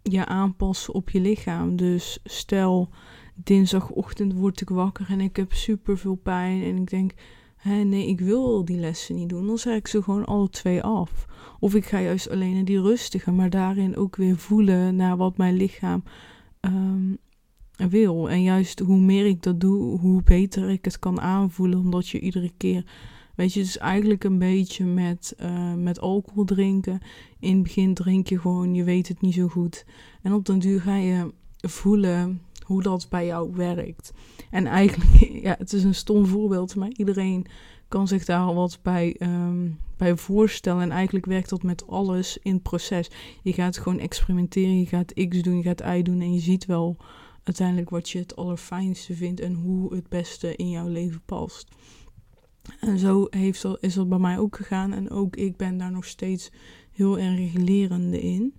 je 0.02 0.26
aanpassen 0.26 0.94
op 0.94 1.10
je 1.10 1.20
lichaam. 1.20 1.76
Dus 1.76 2.18
stel, 2.24 2.90
dinsdagochtend 3.34 4.32
word 4.32 4.60
ik 4.60 4.68
wakker 4.68 5.06
en 5.08 5.20
ik 5.20 5.36
heb 5.36 5.52
super 5.52 5.98
veel 5.98 6.14
pijn. 6.14 6.62
En 6.62 6.76
ik 6.76 6.90
denk, 6.90 7.12
hé, 7.56 7.82
nee, 7.82 8.06
ik 8.06 8.20
wil 8.20 8.64
die 8.64 8.78
lessen 8.78 9.14
niet 9.14 9.28
doen. 9.28 9.46
Dan 9.46 9.58
zeg 9.58 9.76
ik 9.76 9.86
ze 9.86 10.02
gewoon 10.02 10.24
alle 10.24 10.48
twee 10.48 10.82
af. 10.82 11.26
Of 11.60 11.74
ik 11.74 11.84
ga 11.84 12.00
juist 12.00 12.30
alleen 12.30 12.54
naar 12.54 12.64
die 12.64 12.80
rustige, 12.80 13.30
maar 13.30 13.50
daarin 13.50 13.96
ook 13.96 14.16
weer 14.16 14.36
voelen 14.36 14.96
naar 14.96 15.16
wat 15.16 15.36
mijn 15.36 15.54
lichaam 15.56 16.02
um, 16.60 17.18
wil. 17.76 18.30
En 18.30 18.42
juist 18.42 18.78
hoe 18.78 19.00
meer 19.00 19.26
ik 19.26 19.42
dat 19.42 19.60
doe, 19.60 19.98
hoe 19.98 20.22
beter 20.22 20.70
ik 20.70 20.84
het 20.84 20.98
kan 20.98 21.20
aanvoelen. 21.20 21.78
Omdat 21.78 22.08
je 22.08 22.20
iedere 22.20 22.52
keer. 22.56 22.84
Weet 23.34 23.52
je, 23.52 23.60
is 23.60 23.78
eigenlijk 23.78 24.24
een 24.24 24.38
beetje 24.38 24.84
met, 24.84 25.34
uh, 25.40 25.74
met 25.74 26.00
alcohol 26.00 26.44
drinken. 26.44 27.00
In 27.38 27.54
het 27.54 27.62
begin 27.62 27.94
drink 27.94 28.28
je 28.28 28.38
gewoon, 28.38 28.74
je 28.74 28.84
weet 28.84 29.08
het 29.08 29.20
niet 29.20 29.34
zo 29.34 29.48
goed. 29.48 29.84
En 30.22 30.32
op 30.32 30.44
den 30.44 30.58
duur 30.58 30.80
ga 30.80 30.96
je 30.96 31.32
voelen 31.56 32.42
hoe 32.62 32.82
dat 32.82 33.06
bij 33.10 33.26
jou 33.26 33.52
werkt. 33.54 34.12
En 34.50 34.66
eigenlijk, 34.66 35.30
ja, 35.46 35.54
het 35.58 35.72
is 35.72 35.84
een 35.84 35.94
stom 35.94 36.26
voorbeeld, 36.26 36.74
maar 36.76 36.90
iedereen 36.92 37.46
kan 37.88 38.08
zich 38.08 38.24
daar 38.24 38.40
al 38.40 38.54
wat 38.54 38.78
bij, 38.82 39.16
um, 39.18 39.78
bij 39.96 40.16
voorstellen. 40.16 40.82
En 40.82 40.90
eigenlijk 40.90 41.26
werkt 41.26 41.48
dat 41.48 41.62
met 41.62 41.86
alles 41.86 42.38
in 42.42 42.52
het 42.52 42.62
proces. 42.62 43.10
Je 43.42 43.52
gaat 43.52 43.78
gewoon 43.78 43.98
experimenteren, 43.98 44.78
je 44.78 44.86
gaat 44.86 45.28
X 45.28 45.42
doen, 45.42 45.56
je 45.56 45.62
gaat 45.62 45.80
Y 45.80 46.02
doen 46.02 46.20
en 46.20 46.34
je 46.34 46.40
ziet 46.40 46.66
wel 46.66 46.96
uiteindelijk 47.42 47.90
wat 47.90 48.10
je 48.10 48.18
het 48.18 48.36
allerfijnste 48.36 49.14
vindt 49.14 49.40
en 49.40 49.54
hoe 49.54 49.94
het 49.94 50.08
beste 50.08 50.56
in 50.56 50.70
jouw 50.70 50.88
leven 50.88 51.22
past. 51.24 51.68
En 52.80 52.98
zo 52.98 53.26
heeft 53.30 53.64
is 53.80 53.94
dat 53.94 54.08
bij 54.08 54.18
mij 54.18 54.38
ook 54.38 54.56
gegaan. 54.56 54.92
En 54.92 55.10
ook 55.10 55.36
ik 55.36 55.56
ben 55.56 55.78
daar 55.78 55.90
nog 55.90 56.04
steeds 56.04 56.50
heel 56.90 57.18
erg 57.18 57.52
lerende 57.52 58.20
in. 58.20 58.54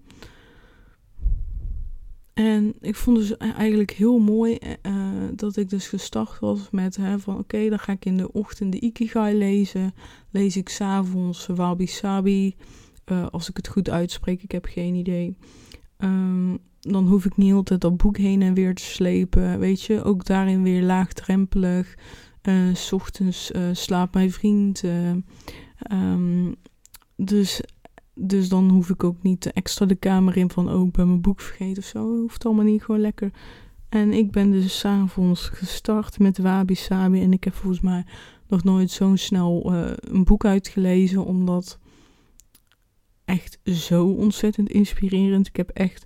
En 2.34 2.74
ik 2.79 2.96
vond 2.96 3.17
dus 3.17 3.38
eigenlijk 3.38 3.91
heel 3.91 4.20
mooi 4.20 4.58
uh, 4.82 5.05
dat 5.36 5.58
ik 5.58 5.70
dus 5.70 5.88
gestart 5.88 6.39
was 6.39 6.70
met 6.72 6.96
hè, 6.96 7.20
van 7.20 7.38
oké, 7.38 7.70
dan 7.70 7.79
ga 7.79 7.91
ik 7.91 8.05
in 8.05 8.17
de 8.17 8.32
ochtend 8.32 8.72
de 8.72 8.79
Ikigai 8.79 9.38
lezen. 9.38 9.93
Lees 10.29 10.58
ik 10.58 10.70
s'avonds 10.70 11.48
Wabi 11.48 11.88
Sabi. 11.88 12.55
Uh, 13.12 13.27
als 13.27 13.50
ik 13.50 13.58
het 13.58 13.67
goed 13.67 13.89
uitspreek, 13.89 14.43
ik 14.43 14.51
heb 14.51 14.65
geen 14.65 14.96
idee. 14.96 15.38
Um, 15.98 16.60
dan 16.79 17.08
hoef 17.08 17.25
ik 17.25 17.38
niet 17.38 17.53
altijd 17.53 17.82
dat 17.82 17.98
boek 17.98 18.17
heen 18.17 18.41
en 18.41 18.53
weer 18.53 18.75
te 18.75 18.84
slepen. 18.84 19.60
Weet 19.60 19.82
je, 19.82 20.03
ook 20.03 20.25
daarin 20.25 20.63
weer 20.63 20.84
laagdrempelig. 20.84 21.96
Uh, 22.44 22.76
s 22.76 22.92
ochtends 22.92 23.52
uh, 23.52 23.70
slaapt 23.72 24.14
mijn 24.14 24.32
vriend. 24.32 24.84
Uh, 24.84 25.10
um, 25.92 26.56
dus, 27.16 27.62
dus 28.14 28.50
dan 28.50 28.70
hoef 28.70 28.90
ik 28.90 29.04
ook 29.04 29.24
niet 29.24 29.54
extra 29.54 29.86
de 29.86 29.96
kamer 29.96 30.38
in 30.38 30.50
van... 30.50 30.72
oh, 30.72 30.88
ik 30.88 30.96
mijn 30.96 31.22
boek 31.22 31.42
vergeten 31.42 31.84
of 31.84 31.90
zo. 31.90 32.20
Hoeft 32.20 32.46
allemaal 32.46 32.66
niet, 32.66 32.84
gewoon 32.84 33.02
lekker. 33.02 33.32
En 33.90 34.14
ik 34.14 34.32
ben 34.32 34.52
dus 34.52 34.80
s'avonds 34.80 35.50
gestart 35.50 36.20
met 36.20 36.38
Wabi 36.38 36.76
Sabi. 36.76 37.22
En 37.22 37.34
ik 37.34 37.44
heb 37.44 37.54
volgens 37.54 37.82
mij 37.82 38.06
nog 38.48 38.64
nooit 38.64 38.92
zo 38.92 39.16
snel 39.16 39.74
een 39.96 40.24
boek 40.24 40.46
uitgelezen. 40.46 41.26
Omdat 41.26 41.80
echt 43.26 43.60
zo 43.64 44.06
ontzettend 44.06 44.70
inspirerend. 44.70 45.48
Ik 45.48 45.56
heb 45.56 45.70
echt 45.70 46.06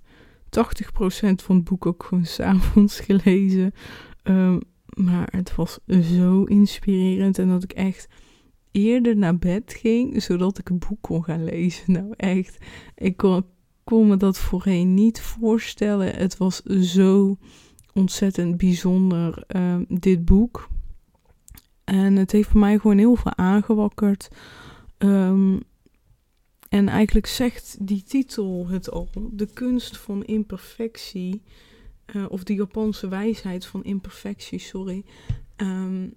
van 1.34 1.56
het 1.56 1.64
boek 1.64 1.86
ook 1.86 2.04
gewoon 2.04 2.24
s'avonds 2.24 3.00
gelezen. 3.00 3.72
Um, 4.22 4.60
maar 4.98 5.28
het 5.30 5.54
was 5.54 5.78
zo 6.18 6.44
inspirerend 6.44 7.38
en 7.38 7.48
dat 7.48 7.62
ik 7.62 7.72
echt 7.72 8.08
eerder 8.70 9.16
naar 9.16 9.38
bed 9.38 9.74
ging, 9.74 10.22
zodat 10.22 10.58
ik 10.58 10.68
een 10.68 10.78
boek 10.88 10.98
kon 11.00 11.24
gaan 11.24 11.44
lezen. 11.44 11.92
Nou 11.92 12.14
echt, 12.16 12.58
ik 12.94 13.16
kon, 13.84 14.08
me 14.08 14.16
dat 14.16 14.38
voorheen 14.38 14.94
niet 14.94 15.20
voorstellen. 15.20 16.14
Het 16.14 16.36
was 16.36 16.62
zo 16.62 17.38
ontzettend 17.92 18.56
bijzonder, 18.56 19.44
um, 19.56 19.86
dit 19.88 20.24
boek. 20.24 20.68
En 21.84 22.16
het 22.16 22.32
heeft 22.32 22.48
voor 22.48 22.60
mij 22.60 22.78
gewoon 22.78 22.98
heel 22.98 23.16
veel 23.16 23.36
aangewakkerd. 23.36 24.28
Um, 24.98 25.62
en 26.68 26.88
eigenlijk 26.88 27.26
zegt 27.26 27.76
die 27.80 28.02
titel 28.02 28.66
het 28.68 28.90
al: 28.90 29.08
de 29.32 29.46
kunst 29.46 29.98
van 29.98 30.24
imperfectie, 30.24 31.42
uh, 32.14 32.24
of 32.28 32.44
de 32.44 32.54
Japanse 32.54 33.08
wijsheid 33.08 33.66
van 33.66 33.84
imperfectie, 33.84 34.58
sorry. 34.58 35.04
Um, 35.56 36.14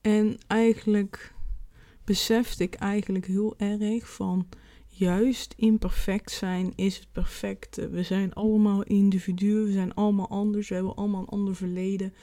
en 0.00 0.38
eigenlijk 0.46 1.34
besefte 2.04 2.62
ik 2.62 2.74
eigenlijk 2.74 3.26
heel 3.26 3.54
erg 3.58 4.14
van 4.14 4.48
juist 4.86 5.54
imperfect 5.56 6.30
zijn 6.30 6.72
is 6.76 6.98
het 6.98 7.12
perfecte. 7.12 7.88
We 7.88 8.02
zijn 8.02 8.32
allemaal 8.32 8.82
individuen, 8.82 9.64
we 9.64 9.72
zijn 9.72 9.94
allemaal 9.94 10.28
anders, 10.28 10.68
we 10.68 10.74
hebben 10.74 10.94
allemaal 10.94 11.20
een 11.20 11.28
ander 11.28 11.56
verleden, 11.56 12.14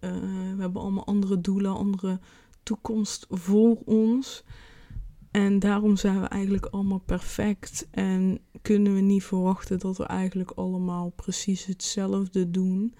uh, 0.00 0.10
we 0.56 0.60
hebben 0.60 0.82
allemaal 0.82 1.06
andere 1.06 1.40
doelen, 1.40 1.76
andere 1.76 2.20
toekomst 2.62 3.26
voor 3.28 3.76
ons. 3.84 4.44
En 5.36 5.58
daarom 5.58 5.96
zijn 5.96 6.20
we 6.20 6.26
eigenlijk 6.26 6.66
allemaal 6.66 7.02
perfect 7.06 7.86
en 7.90 8.38
kunnen 8.62 8.94
we 8.94 9.00
niet 9.00 9.24
verwachten 9.24 9.78
dat 9.78 9.96
we 9.96 10.04
eigenlijk 10.04 10.50
allemaal 10.50 11.10
precies 11.10 11.64
hetzelfde 11.64 12.50
doen. 12.50 12.94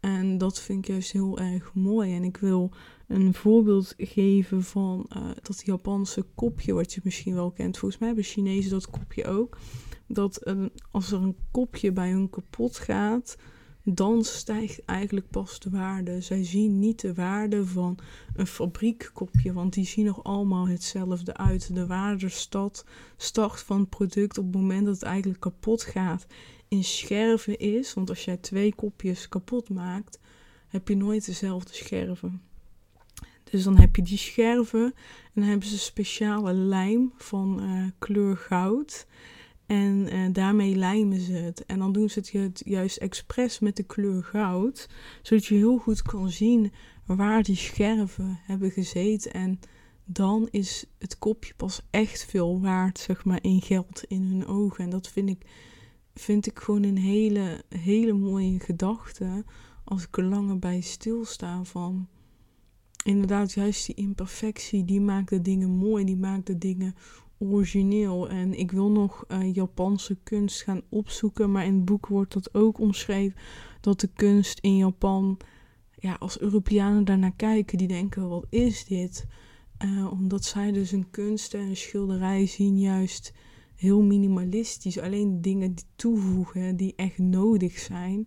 En 0.00 0.38
dat 0.38 0.60
vind 0.60 0.78
ik 0.78 0.90
juist 0.90 1.12
heel 1.12 1.38
erg 1.38 1.74
mooi. 1.74 2.14
En 2.14 2.24
ik 2.24 2.36
wil 2.36 2.70
een 3.06 3.34
voorbeeld 3.34 3.94
geven 3.96 4.62
van 4.62 5.10
uh, 5.16 5.30
dat 5.42 5.62
Japanse 5.64 6.24
kopje, 6.34 6.72
wat 6.72 6.92
je 6.92 7.00
misschien 7.04 7.34
wel 7.34 7.50
kent. 7.50 7.78
Volgens 7.78 8.00
mij 8.00 8.08
hebben 8.08 8.26
Chinezen 8.26 8.70
dat 8.70 8.90
kopje 8.90 9.24
ook. 9.24 9.58
Dat 10.06 10.54
als 10.90 11.12
er 11.12 11.22
een 11.22 11.36
kopje 11.50 11.92
bij 11.92 12.10
hun 12.10 12.30
kapot 12.30 12.78
gaat, 12.78 13.36
dan 13.84 14.24
stijgt 14.24 14.84
eigenlijk 14.84 15.30
pas 15.30 15.58
de 15.58 15.70
waarde. 15.70 16.20
Zij 16.20 16.44
zien 16.44 16.78
niet 16.78 17.00
de 17.00 17.14
waarde 17.14 17.66
van 17.66 17.98
een 18.34 18.46
fabriekkopje, 18.46 19.52
want 19.52 19.72
die 19.72 19.86
zien 19.86 20.04
nog 20.04 20.24
allemaal 20.24 20.68
hetzelfde 20.68 21.36
uit. 21.36 21.74
De 21.74 21.86
waarde 21.86 22.28
start, 22.28 22.84
van 23.54 23.80
het 23.80 23.88
product 23.88 24.38
op 24.38 24.44
het 24.44 24.54
moment 24.54 24.84
dat 24.84 24.94
het 24.94 25.04
eigenlijk 25.04 25.40
kapot 25.40 25.82
gaat 25.82 26.26
in 26.68 26.84
scherven 26.84 27.58
is. 27.58 27.94
Want 27.94 28.08
als 28.08 28.24
jij 28.24 28.36
twee 28.36 28.74
kopjes 28.74 29.28
kapot 29.28 29.68
maakt, 29.68 30.18
heb 30.68 30.88
je 30.88 30.96
nooit 30.96 31.26
dezelfde 31.26 31.74
scherven. 31.74 32.42
Dus 33.50 33.62
dan 33.62 33.78
heb 33.78 33.96
je 33.96 34.02
die 34.02 34.18
scherven 34.18 34.84
en 34.84 35.40
dan 35.40 35.44
hebben 35.44 35.68
ze 35.68 35.78
speciale 35.78 36.52
lijm 36.52 37.12
van 37.16 37.62
uh, 37.62 37.86
kleur 37.98 38.36
goud. 38.36 39.06
En 39.66 40.14
uh, 40.14 40.32
daarmee 40.32 40.76
lijmen 40.76 41.20
ze 41.20 41.32
het. 41.32 41.64
En 41.64 41.78
dan 41.78 41.92
doen 41.92 42.10
ze 42.10 42.38
het 42.38 42.62
juist 42.64 42.96
expres 42.96 43.58
met 43.58 43.76
de 43.76 43.82
kleur 43.82 44.24
goud. 44.24 44.88
Zodat 45.22 45.46
je 45.46 45.54
heel 45.54 45.78
goed 45.78 46.02
kan 46.02 46.30
zien 46.30 46.72
waar 47.06 47.42
die 47.42 47.56
scherven 47.56 48.38
hebben 48.42 48.70
gezeten. 48.70 49.32
En 49.32 49.60
dan 50.04 50.48
is 50.50 50.84
het 50.98 51.18
kopje 51.18 51.54
pas 51.54 51.86
echt 51.90 52.24
veel 52.24 52.60
waard, 52.60 52.98
zeg 52.98 53.24
maar, 53.24 53.38
in 53.42 53.62
geld 53.62 54.04
in 54.08 54.22
hun 54.22 54.46
ogen. 54.46 54.84
En 54.84 54.90
dat 54.90 55.08
vind 55.08 55.28
ik, 55.28 55.46
vind 56.14 56.46
ik 56.46 56.58
gewoon 56.58 56.82
een 56.82 56.98
hele, 56.98 57.64
hele 57.68 58.12
mooie 58.12 58.60
gedachte. 58.60 59.44
Als 59.84 60.02
ik 60.02 60.16
er 60.16 60.24
langer 60.24 60.58
bij 60.58 60.80
stilsta 60.80 61.64
van... 61.64 62.08
Inderdaad, 63.04 63.52
juist 63.52 63.86
die 63.86 63.94
imperfectie, 63.94 64.84
die 64.84 65.00
maakt 65.00 65.28
de 65.28 65.42
dingen 65.42 65.70
mooi. 65.70 66.04
Die 66.04 66.16
maakt 66.16 66.46
de 66.46 66.58
dingen 66.58 66.94
origineel. 67.42 68.28
En 68.28 68.58
ik 68.58 68.70
wil 68.70 68.90
nog 68.90 69.24
uh, 69.28 69.54
Japanse 69.54 70.16
kunst 70.22 70.62
gaan 70.62 70.82
opzoeken. 70.88 71.50
Maar 71.50 71.66
in 71.66 71.74
het 71.74 71.84
boek 71.84 72.06
wordt 72.06 72.32
dat 72.32 72.54
ook 72.54 72.78
omschreven. 72.78 73.38
Dat 73.80 74.00
de 74.00 74.10
kunst 74.14 74.58
in 74.58 74.76
Japan... 74.76 75.38
Ja, 75.98 76.16
als 76.18 76.40
Europeanen 76.40 77.04
daarnaar 77.04 77.34
kijken, 77.36 77.78
die 77.78 77.88
denken, 77.88 78.28
wat 78.28 78.46
is 78.48 78.84
dit? 78.84 79.26
Uh, 79.84 80.12
omdat 80.12 80.44
zij 80.44 80.72
dus 80.72 80.92
een 80.92 81.10
kunst 81.10 81.54
en 81.54 81.60
een 81.60 81.76
schilderij 81.76 82.46
zien 82.46 82.78
juist 82.78 83.32
heel 83.74 84.02
minimalistisch. 84.02 84.98
Alleen 84.98 85.40
dingen 85.40 85.74
die 85.74 85.84
toevoegen 85.96 86.76
die 86.76 86.92
echt 86.96 87.18
nodig 87.18 87.78
zijn. 87.78 88.26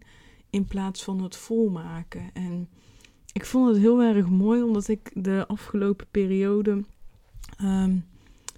In 0.50 0.66
plaats 0.66 1.04
van 1.04 1.22
het 1.22 1.36
volmaken. 1.36 2.30
En 2.34 2.70
ik 3.34 3.46
vond 3.46 3.68
het 3.68 3.78
heel 3.78 4.02
erg 4.02 4.30
mooi 4.30 4.64
omdat 4.64 4.88
ik 4.88 5.12
de 5.14 5.46
afgelopen 5.48 6.08
periode 6.12 6.84
um, 7.62 8.06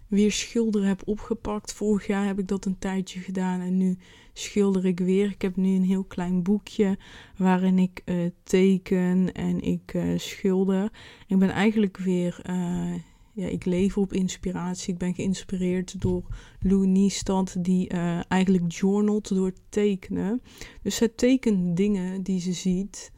weer 0.08 0.32
schilderen 0.32 0.88
heb 0.88 1.02
opgepakt. 1.06 1.74
Vorig 1.74 2.08
jaar 2.08 2.26
heb 2.26 2.40
ik 2.40 2.48
dat 2.48 2.66
een 2.66 2.80
tijdje 2.80 3.20
gedaan 3.20 3.62
en 3.62 3.78
nu 3.78 3.98
schilder 4.34 4.86
ik 4.86 5.00
weer. 5.00 5.30
Ik 5.30 5.42
heb 5.42 5.56
nu 5.56 5.76
een 5.76 5.84
heel 5.84 6.04
klein 6.04 6.44
boekje 6.44 6.98
waarin 7.38 7.80
ik 7.80 8.02
uh, 8.06 8.30
teken 8.44 9.34
en 9.34 9.62
ik 9.62 9.94
uh, 9.94 10.18
schilder. 10.18 10.92
Ik 11.28 11.40
ben 11.40 11.50
eigenlijk 11.50 11.98
weer, 11.98 12.42
uh, 12.50 12.94
ja, 13.34 13.48
ik 13.48 13.66
leef 13.66 13.98
op 13.98 14.14
inspiratie. 14.14 14.94
Ik 14.94 15.00
ben 15.00 15.16
geïnspireerd 15.16 16.02
door 16.02 16.24
Lou 16.60 16.88
Niestad, 16.88 17.56
die 17.60 17.88
eigenlijk 18.28 18.72
journalt 18.72 19.28
door 19.36 19.54
tekenen. 19.70 20.42
Dus 20.82 20.96
zij 20.96 21.08
tekent 21.08 21.78
dingen 21.78 22.24
die 22.24 22.40
ze 22.40 22.54
ziet. 22.54 23.12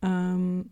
Um, 0.00 0.70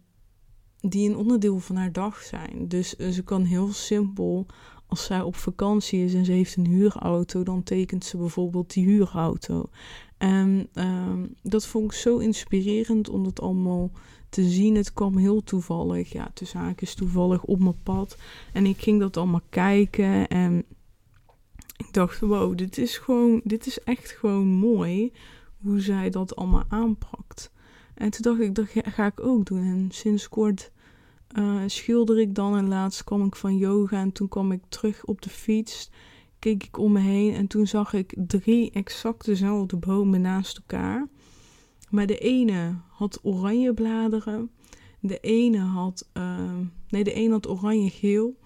die 0.80 1.08
een 1.08 1.16
onderdeel 1.16 1.58
van 1.58 1.76
haar 1.76 1.92
dag 1.92 2.22
zijn. 2.22 2.68
Dus 2.68 2.96
ze 2.96 3.22
kan 3.24 3.44
heel 3.44 3.72
simpel 3.72 4.46
als 4.90 5.04
zij 5.04 5.23
op 5.23 5.37
vakantie 5.37 6.04
is 6.04 6.14
en 6.14 6.25
ze 6.25 6.32
heeft 6.32 6.56
een 6.56 6.66
huurauto, 6.66 7.42
dan 7.42 7.62
tekent 7.62 8.04
ze 8.04 8.16
bijvoorbeeld 8.16 8.73
die 8.73 8.85
huurauto. 8.85 9.70
En 10.18 10.68
um, 10.75 11.35
dat 11.42 11.66
vond 11.66 11.85
ik 11.85 11.99
zo 11.99 12.18
inspirerend 12.18 13.09
om 13.09 13.25
dat 13.25 13.40
allemaal 13.40 13.90
te 14.28 14.42
zien. 14.42 14.75
Het 14.75 14.92
kwam 14.92 15.16
heel 15.16 15.42
toevallig, 15.42 16.12
ja, 16.12 16.30
tussen 16.35 16.61
haakjes 16.61 16.94
toevallig 16.94 17.44
op 17.44 17.59
mijn 17.59 17.82
pad. 17.82 18.16
En 18.52 18.66
ik 18.66 18.80
ging 18.80 19.00
dat 19.00 19.16
allemaal 19.16 19.42
kijken 19.49 20.28
en 20.28 20.64
ik 21.76 21.92
dacht, 21.92 22.20
wow, 22.20 22.56
dit 22.56 22.78
is 22.78 22.99
gewoon, 22.99 23.40
dit 23.44 23.66
is 23.66 23.82
echt 23.82 24.11
gewoon 24.11 24.47
mooi 24.47 25.12
hoe 25.62 25.80
zij 25.80 26.11
dat 26.11 26.37
allemaal 26.37 26.64
aanpakt. 26.68 27.52
En 27.94 28.11
toen 28.11 28.23
dacht 28.23 28.40
ik, 28.40 28.54
dat 28.54 28.66
ga 28.73 29.06
ik 29.06 29.20
ook 29.20 29.47
doen. 29.47 29.64
En 29.64 29.88
sinds 29.90 30.28
kort 30.28 30.70
uh, 31.38 31.62
schilder 31.66 32.20
ik 32.20 32.34
dan 32.34 32.56
en 32.56 32.68
laatst 32.68 33.04
kwam 33.04 33.25
ik 33.25 33.37
van 33.37 33.56
yoga 33.56 34.00
en 34.00 34.12
toen 34.12 34.28
kwam 34.28 34.52
ik 34.52 34.62
terug 34.68 35.04
op 35.04 35.22
de 35.22 35.30
fiets. 35.30 35.90
Keek 36.38 36.64
ik 36.64 36.78
om 36.78 36.92
me 36.92 37.00
heen 37.00 37.34
en 37.34 37.46
toen 37.46 37.66
zag 37.66 37.92
ik 37.92 38.14
drie 38.26 38.70
exact 38.70 39.25
dezelfde 39.25 39.76
bomen 39.76 40.20
naast 40.20 40.56
elkaar. 40.56 41.08
Maar 41.90 42.06
de 42.06 42.18
ene 42.18 42.75
had 42.88 43.20
oranje 43.22 43.75
bladeren, 43.75 44.50
de 45.00 45.18
ene 45.20 45.58
had, 45.58 46.08
uh, 46.14 46.58
nee, 46.88 47.04
de 47.04 47.12
ene 47.12 47.32
had 47.32 47.49
oranje-geel, 47.49 48.37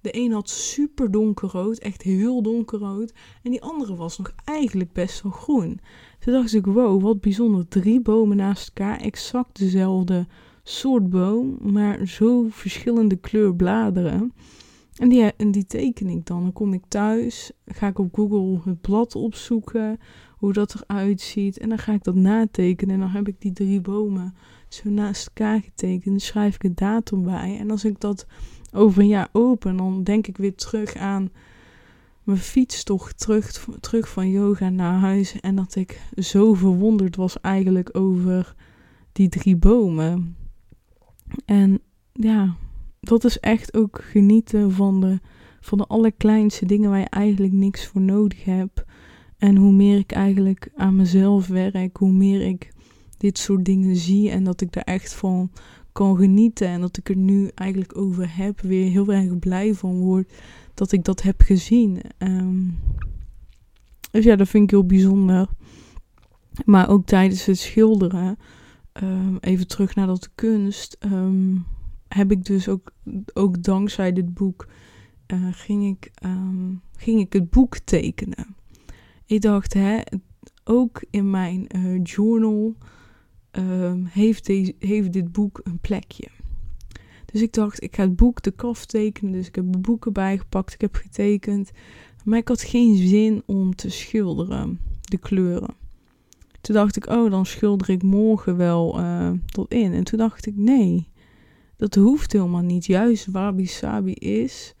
de 0.00 0.16
een 0.16 0.32
had 0.32 0.50
super 0.50 1.10
donkerrood, 1.10 1.78
echt 1.78 2.02
heel 2.02 2.42
donkerrood, 2.42 3.12
en 3.42 3.50
die 3.50 3.62
andere 3.62 3.96
was 3.96 4.18
nog 4.18 4.32
eigenlijk 4.44 4.92
best 4.92 5.22
wel 5.22 5.32
groen. 5.32 5.80
Toen 6.18 6.32
dacht 6.32 6.54
ik, 6.54 6.66
wow, 6.66 7.02
wat 7.02 7.20
bijzonder, 7.20 7.68
drie 7.68 8.00
bomen 8.00 8.36
naast 8.36 8.68
elkaar, 8.68 9.00
exact 9.00 9.58
dezelfde 9.58 10.26
soort 10.62 11.10
boom, 11.10 11.58
maar 11.60 12.06
zo 12.06 12.46
verschillende 12.50 13.16
kleur 13.16 13.54
bladeren. 13.54 14.32
En 14.96 15.08
die, 15.08 15.32
die 15.50 15.66
teken 15.66 16.08
ik 16.08 16.26
dan. 16.26 16.42
Dan 16.42 16.52
kom 16.52 16.72
ik 16.72 16.82
thuis, 16.88 17.52
ga 17.66 17.86
ik 17.86 17.98
op 17.98 18.14
Google 18.14 18.60
het 18.64 18.80
blad 18.80 19.14
opzoeken, 19.14 19.98
hoe 20.36 20.52
dat 20.52 20.74
eruit 20.74 21.20
ziet. 21.20 21.58
En 21.58 21.68
dan 21.68 21.78
ga 21.78 21.92
ik 21.92 22.04
dat 22.04 22.14
natekenen. 22.14 22.94
En 22.94 23.00
dan 23.00 23.10
heb 23.10 23.28
ik 23.28 23.40
die 23.40 23.52
drie 23.52 23.80
bomen 23.80 24.34
zo 24.68 24.90
naast 24.90 25.26
elkaar 25.26 25.60
getekend. 25.60 26.22
Schrijf 26.22 26.54
ik 26.54 26.64
een 26.64 26.74
datum 26.74 27.22
bij. 27.22 27.58
En 27.58 27.70
als 27.70 27.84
ik 27.84 28.00
dat 28.00 28.26
over 28.72 29.02
een 29.02 29.08
jaar 29.08 29.28
open, 29.32 29.76
dan 29.76 30.02
denk 30.02 30.26
ik 30.26 30.36
weer 30.36 30.54
terug 30.54 30.96
aan 30.96 31.30
mijn 32.22 32.38
fietstocht 32.38 33.18
terug, 33.18 33.66
terug 33.80 34.08
van 34.08 34.30
yoga 34.30 34.68
naar 34.68 34.98
huis. 34.98 35.40
En 35.40 35.54
dat 35.56 35.74
ik 35.74 36.00
zo 36.16 36.54
verwonderd 36.54 37.16
was 37.16 37.40
eigenlijk 37.40 37.96
over 37.96 38.54
die 39.12 39.28
drie 39.28 39.56
bomen. 39.56 40.36
En 41.44 41.80
ja, 42.12 42.56
dat 43.00 43.24
is 43.24 43.40
echt 43.40 43.76
ook 43.76 44.00
genieten 44.02 44.72
van 44.72 45.00
de, 45.00 45.20
van 45.60 45.78
de 45.78 45.86
allerkleinste 45.86 46.66
dingen 46.66 46.90
waar 46.90 46.98
je 46.98 47.08
eigenlijk 47.08 47.52
niks 47.52 47.86
voor 47.86 48.00
nodig 48.00 48.44
hebt. 48.44 48.84
En 49.38 49.56
hoe 49.56 49.72
meer 49.72 49.98
ik 49.98 50.12
eigenlijk 50.12 50.70
aan 50.76 50.96
mezelf 50.96 51.46
werk, 51.46 51.96
hoe 51.96 52.12
meer 52.12 52.40
ik 52.40 52.72
dit 53.18 53.38
soort 53.38 53.64
dingen 53.64 53.96
zie 53.96 54.30
en 54.30 54.44
dat 54.44 54.60
ik 54.60 54.72
daar 54.72 54.84
echt 54.84 55.14
van 55.14 55.50
kan 55.92 56.16
genieten 56.16 56.68
en 56.68 56.80
dat 56.80 56.96
ik 56.96 57.08
er 57.08 57.16
nu 57.16 57.50
eigenlijk 57.54 57.96
over 57.96 58.36
heb, 58.36 58.60
weer 58.60 58.90
heel 58.90 59.12
erg 59.12 59.38
blij 59.38 59.74
van 59.74 59.98
word 59.98 60.32
dat 60.74 60.92
ik 60.92 61.04
dat 61.04 61.22
heb 61.22 61.40
gezien. 61.40 62.00
Um, 62.18 62.78
dus 64.10 64.24
ja, 64.24 64.36
dat 64.36 64.48
vind 64.48 64.64
ik 64.64 64.70
heel 64.70 64.86
bijzonder. 64.86 65.48
Maar 66.64 66.88
ook 66.88 67.06
tijdens 67.06 67.44
het 67.44 67.58
schilderen 67.58 68.38
um, 69.02 69.36
even 69.40 69.66
terug 69.66 69.94
naar 69.94 70.06
dat 70.06 70.30
kunst, 70.34 70.96
um, 71.00 71.64
heb 72.08 72.30
ik 72.30 72.44
dus 72.44 72.68
ook, 72.68 72.92
ook 73.34 73.62
dankzij 73.62 74.12
dit 74.12 74.34
boek, 74.34 74.68
uh, 75.32 75.48
ging, 75.50 75.86
ik, 75.86 76.10
um, 76.24 76.80
ging 76.96 77.20
ik 77.20 77.32
het 77.32 77.50
boek 77.50 77.78
tekenen. 77.78 78.56
Ik 79.26 79.40
dacht, 79.40 79.74
hè, 79.74 80.00
ook 80.64 81.04
in 81.10 81.30
mijn 81.30 81.66
uh, 81.76 82.00
journal 82.02 82.76
heeft, 84.08 84.46
deze, 84.46 84.74
heeft 84.78 85.12
dit 85.12 85.32
boek 85.32 85.60
een 85.64 85.78
plekje. 85.78 86.28
Dus 87.32 87.42
ik 87.42 87.52
dacht, 87.52 87.82
ik 87.82 87.96
ga 87.96 88.02
het 88.02 88.16
boek 88.16 88.42
de 88.42 88.50
kaf 88.50 88.86
tekenen. 88.86 89.32
Dus 89.32 89.46
ik 89.46 89.54
heb 89.54 89.64
boeken 89.78 90.12
bijgepakt, 90.12 90.74
ik 90.74 90.80
heb 90.80 90.94
getekend. 90.94 91.70
Maar 92.24 92.38
ik 92.38 92.48
had 92.48 92.62
geen 92.62 92.96
zin 92.96 93.42
om 93.46 93.74
te 93.74 93.90
schilderen, 93.90 94.80
de 95.00 95.18
kleuren. 95.18 95.74
Toen 96.62 96.74
dacht 96.74 96.96
ik, 96.96 97.06
oh, 97.06 97.30
dan 97.30 97.46
schilder 97.46 97.90
ik 97.90 98.02
morgen 98.02 98.56
wel 98.56 99.00
uh, 99.00 99.30
tot 99.46 99.72
in. 99.72 99.92
En 99.92 100.04
toen 100.04 100.18
dacht 100.18 100.46
ik, 100.46 100.56
nee, 100.56 101.08
dat 101.76 101.94
hoeft 101.94 102.32
helemaal 102.32 102.62
niet. 102.62 102.86
Juist 102.86 103.26
wabi 103.26 103.66
sabi 103.66 104.12
is 104.12 104.74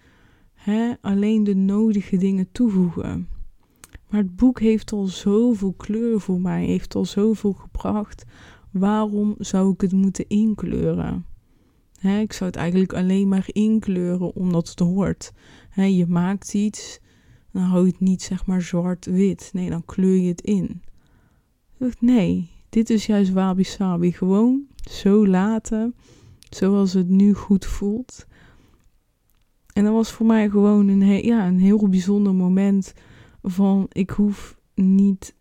hè, 0.54 0.92
alleen 1.00 1.44
de 1.44 1.54
nodige 1.54 2.16
dingen 2.16 2.48
toevoegen. 2.52 3.28
Maar 4.08 4.20
het 4.20 4.36
boek 4.36 4.60
heeft 4.60 4.92
al 4.92 5.06
zoveel 5.06 5.72
kleur 5.72 6.20
voor 6.20 6.40
mij, 6.40 6.64
heeft 6.64 6.94
al 6.94 7.04
zoveel 7.04 7.52
gebracht. 7.52 8.24
Waarom 8.70 9.34
zou 9.38 9.72
ik 9.72 9.80
het 9.80 9.92
moeten 9.92 10.28
inkleuren? 10.28 11.26
Hè, 11.98 12.18
ik 12.18 12.32
zou 12.32 12.50
het 12.50 12.58
eigenlijk 12.58 12.92
alleen 12.92 13.28
maar 13.28 13.46
inkleuren 13.46 14.34
omdat 14.34 14.68
het 14.68 14.78
hoort. 14.78 15.32
Hè, 15.68 15.84
je 15.84 16.06
maakt 16.06 16.54
iets, 16.54 17.00
dan 17.52 17.62
hou 17.62 17.84
je 17.84 17.90
het 17.90 18.00
niet 18.00 18.22
zeg 18.22 18.46
maar 18.46 18.62
zwart-wit. 18.62 19.50
Nee, 19.52 19.70
dan 19.70 19.84
kleur 19.84 20.20
je 20.20 20.28
het 20.28 20.40
in 20.40 20.82
nee, 22.00 22.50
dit 22.68 22.90
is 22.90 23.06
juist 23.06 23.32
wabi 23.32 23.64
sabi. 23.64 24.12
Gewoon 24.12 24.66
zo 24.90 25.26
laten, 25.26 25.94
zoals 26.50 26.92
het 26.92 27.08
nu 27.08 27.34
goed 27.34 27.66
voelt. 27.66 28.26
En 29.72 29.84
dat 29.84 29.92
was 29.92 30.10
voor 30.10 30.26
mij 30.26 30.48
gewoon 30.48 30.88
een, 30.88 31.24
ja, 31.24 31.46
een 31.46 31.58
heel 31.58 31.88
bijzonder 31.88 32.34
moment 32.34 32.94
van 33.42 33.86
ik 33.92 34.10
hoef 34.10 34.56
niet 34.74 35.34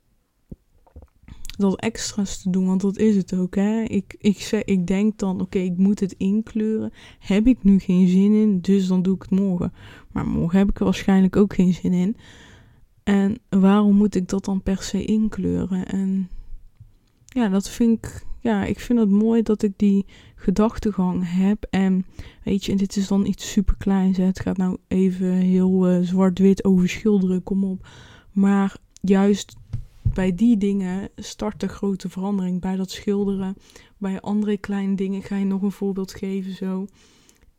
dat 1.58 1.80
extra's 1.80 2.42
te 2.42 2.50
doen, 2.50 2.66
want 2.66 2.82
dat 2.82 2.98
is 2.98 3.16
het 3.16 3.34
ook. 3.34 3.56
Hè? 3.56 3.82
Ik, 3.82 4.16
ik, 4.20 4.64
ik 4.66 4.88
denk 4.88 5.18
dan, 5.18 5.42
oké, 5.42 5.60
ik 5.60 5.78
moet 5.78 6.00
het 6.00 6.14
inkleuren. 6.18 6.92
Heb 7.20 7.48
ik 7.48 7.64
nu 7.64 7.80
geen 7.80 8.08
zin 8.08 8.34
in, 8.34 8.62
dus 8.62 8.88
dan 8.88 9.02
doe 9.02 9.16
ik 9.16 9.22
het 9.22 9.32
morgen. 9.32 9.74
Maar 10.12 10.28
morgen 10.28 10.60
heb 10.60 10.70
ik 10.70 10.80
er 10.80 10.86
waarschijnlijk 10.86 11.36
ook 11.36 11.54
geen 11.54 11.74
zin 11.74 11.94
in. 11.94 12.16
En 13.04 13.38
waarom 13.50 13.96
moet 13.96 14.16
ik 14.16 14.28
dat 14.28 14.46
dan 14.46 14.62
per 14.62 14.82
se 14.82 15.06
inkleuren? 15.06 15.88
En 15.88 16.30
ja, 17.26 17.50
dat 17.50 17.70
vind 17.70 17.98
ik, 17.98 18.26
ja, 18.40 18.66
ik 18.66 18.80
vind 18.80 19.00
het 19.00 19.10
mooi 19.10 19.42
dat 19.42 19.64
ik 19.64 19.74
die 19.76 20.06
gedachtegang 20.36 21.24
heb. 21.26 21.68
En 21.70 22.06
weet 22.44 22.66
je, 22.66 22.72
en 22.72 22.78
dit 22.78 22.96
is 22.96 23.08
dan 23.08 23.26
iets 23.26 23.52
super 23.52 23.76
kleins. 23.78 24.18
Het 24.18 24.40
gaat 24.40 24.58
nou 24.58 24.78
even 24.88 25.32
heel 25.32 25.92
uh, 25.92 26.06
zwart-wit 26.06 26.64
over 26.64 26.90
schilderen, 26.90 27.44
kom 27.44 27.64
op. 27.64 27.88
Maar 28.32 28.78
juist 29.02 29.56
bij 30.14 30.36
die 30.36 30.58
dingen 30.58 31.10
start 31.16 31.60
de 31.60 31.68
grote 31.68 32.10
verandering. 32.10 32.62
Bij 32.62 32.76
dat 32.76 32.92
schilderen, 32.92 33.56
bij 33.98 34.22
andere 34.22 34.58
kleine 34.58 34.96
dingen 34.96 35.22
ga 35.22 35.36
je 35.36 35.46
nog 35.46 35.62
een 35.62 35.72
voorbeeld 35.72 36.14
geven 36.14 36.56
zo. 36.56 36.88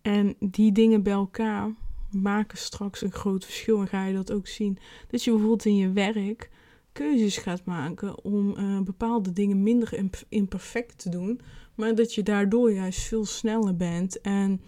En 0.03 0.35
die 0.39 0.73
dingen 0.73 1.03
bij 1.03 1.13
elkaar 1.13 1.75
maken 2.13 2.59
straks 2.59 3.03
een 3.03 3.13
groot 3.13 3.45
verschil. 3.45 3.81
En 3.81 3.89
ga 3.89 4.05
je 4.05 4.15
dat 4.15 4.33
ook 4.33 4.47
zien. 4.47 4.79
Dat 5.11 5.25
je 5.25 5.31
bijvoorbeeld 5.31 5.65
in 5.65 5.77
je 5.77 5.93
werk 5.93 6.51
keuzes 6.93 7.37
gaat 7.37 7.65
maken 7.65 8.25
om 8.25 8.57
uh, 8.59 8.81
bepaalde 8.81 9.33
dingen 9.33 9.63
minder 9.63 10.11
imperfect 10.29 10.99
te 10.99 11.09
doen. 11.09 11.41
Maar 11.75 11.95
dat 11.95 12.15
je 12.15 12.23
daardoor 12.23 12.73
juist 12.73 13.01
veel 13.01 13.25
sneller 13.25 13.77
bent 13.77 14.21
en 14.21 14.61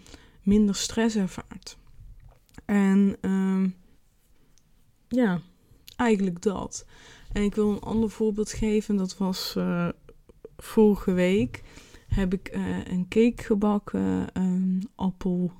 minder 0.43 0.75
stress 0.75 1.15
ervaart. 1.15 1.77
En 2.65 3.17
uh, 3.21 3.69
ja, 5.07 5.41
eigenlijk 5.95 6.41
dat. 6.41 6.85
En 7.31 7.43
ik 7.43 7.55
wil 7.55 7.71
een 7.71 7.79
ander 7.79 8.09
voorbeeld 8.09 8.51
geven. 8.51 8.95
Dat 8.95 9.17
was 9.17 9.55
uh, 9.57 9.89
vorige 10.57 11.11
week. 11.11 11.63
Heb 12.07 12.33
ik 12.33 12.55
uh, 12.55 12.85
een 12.85 13.05
cake 13.09 13.43
gebakken. 13.43 14.27
Een 14.33 14.89
appel, 14.95 15.51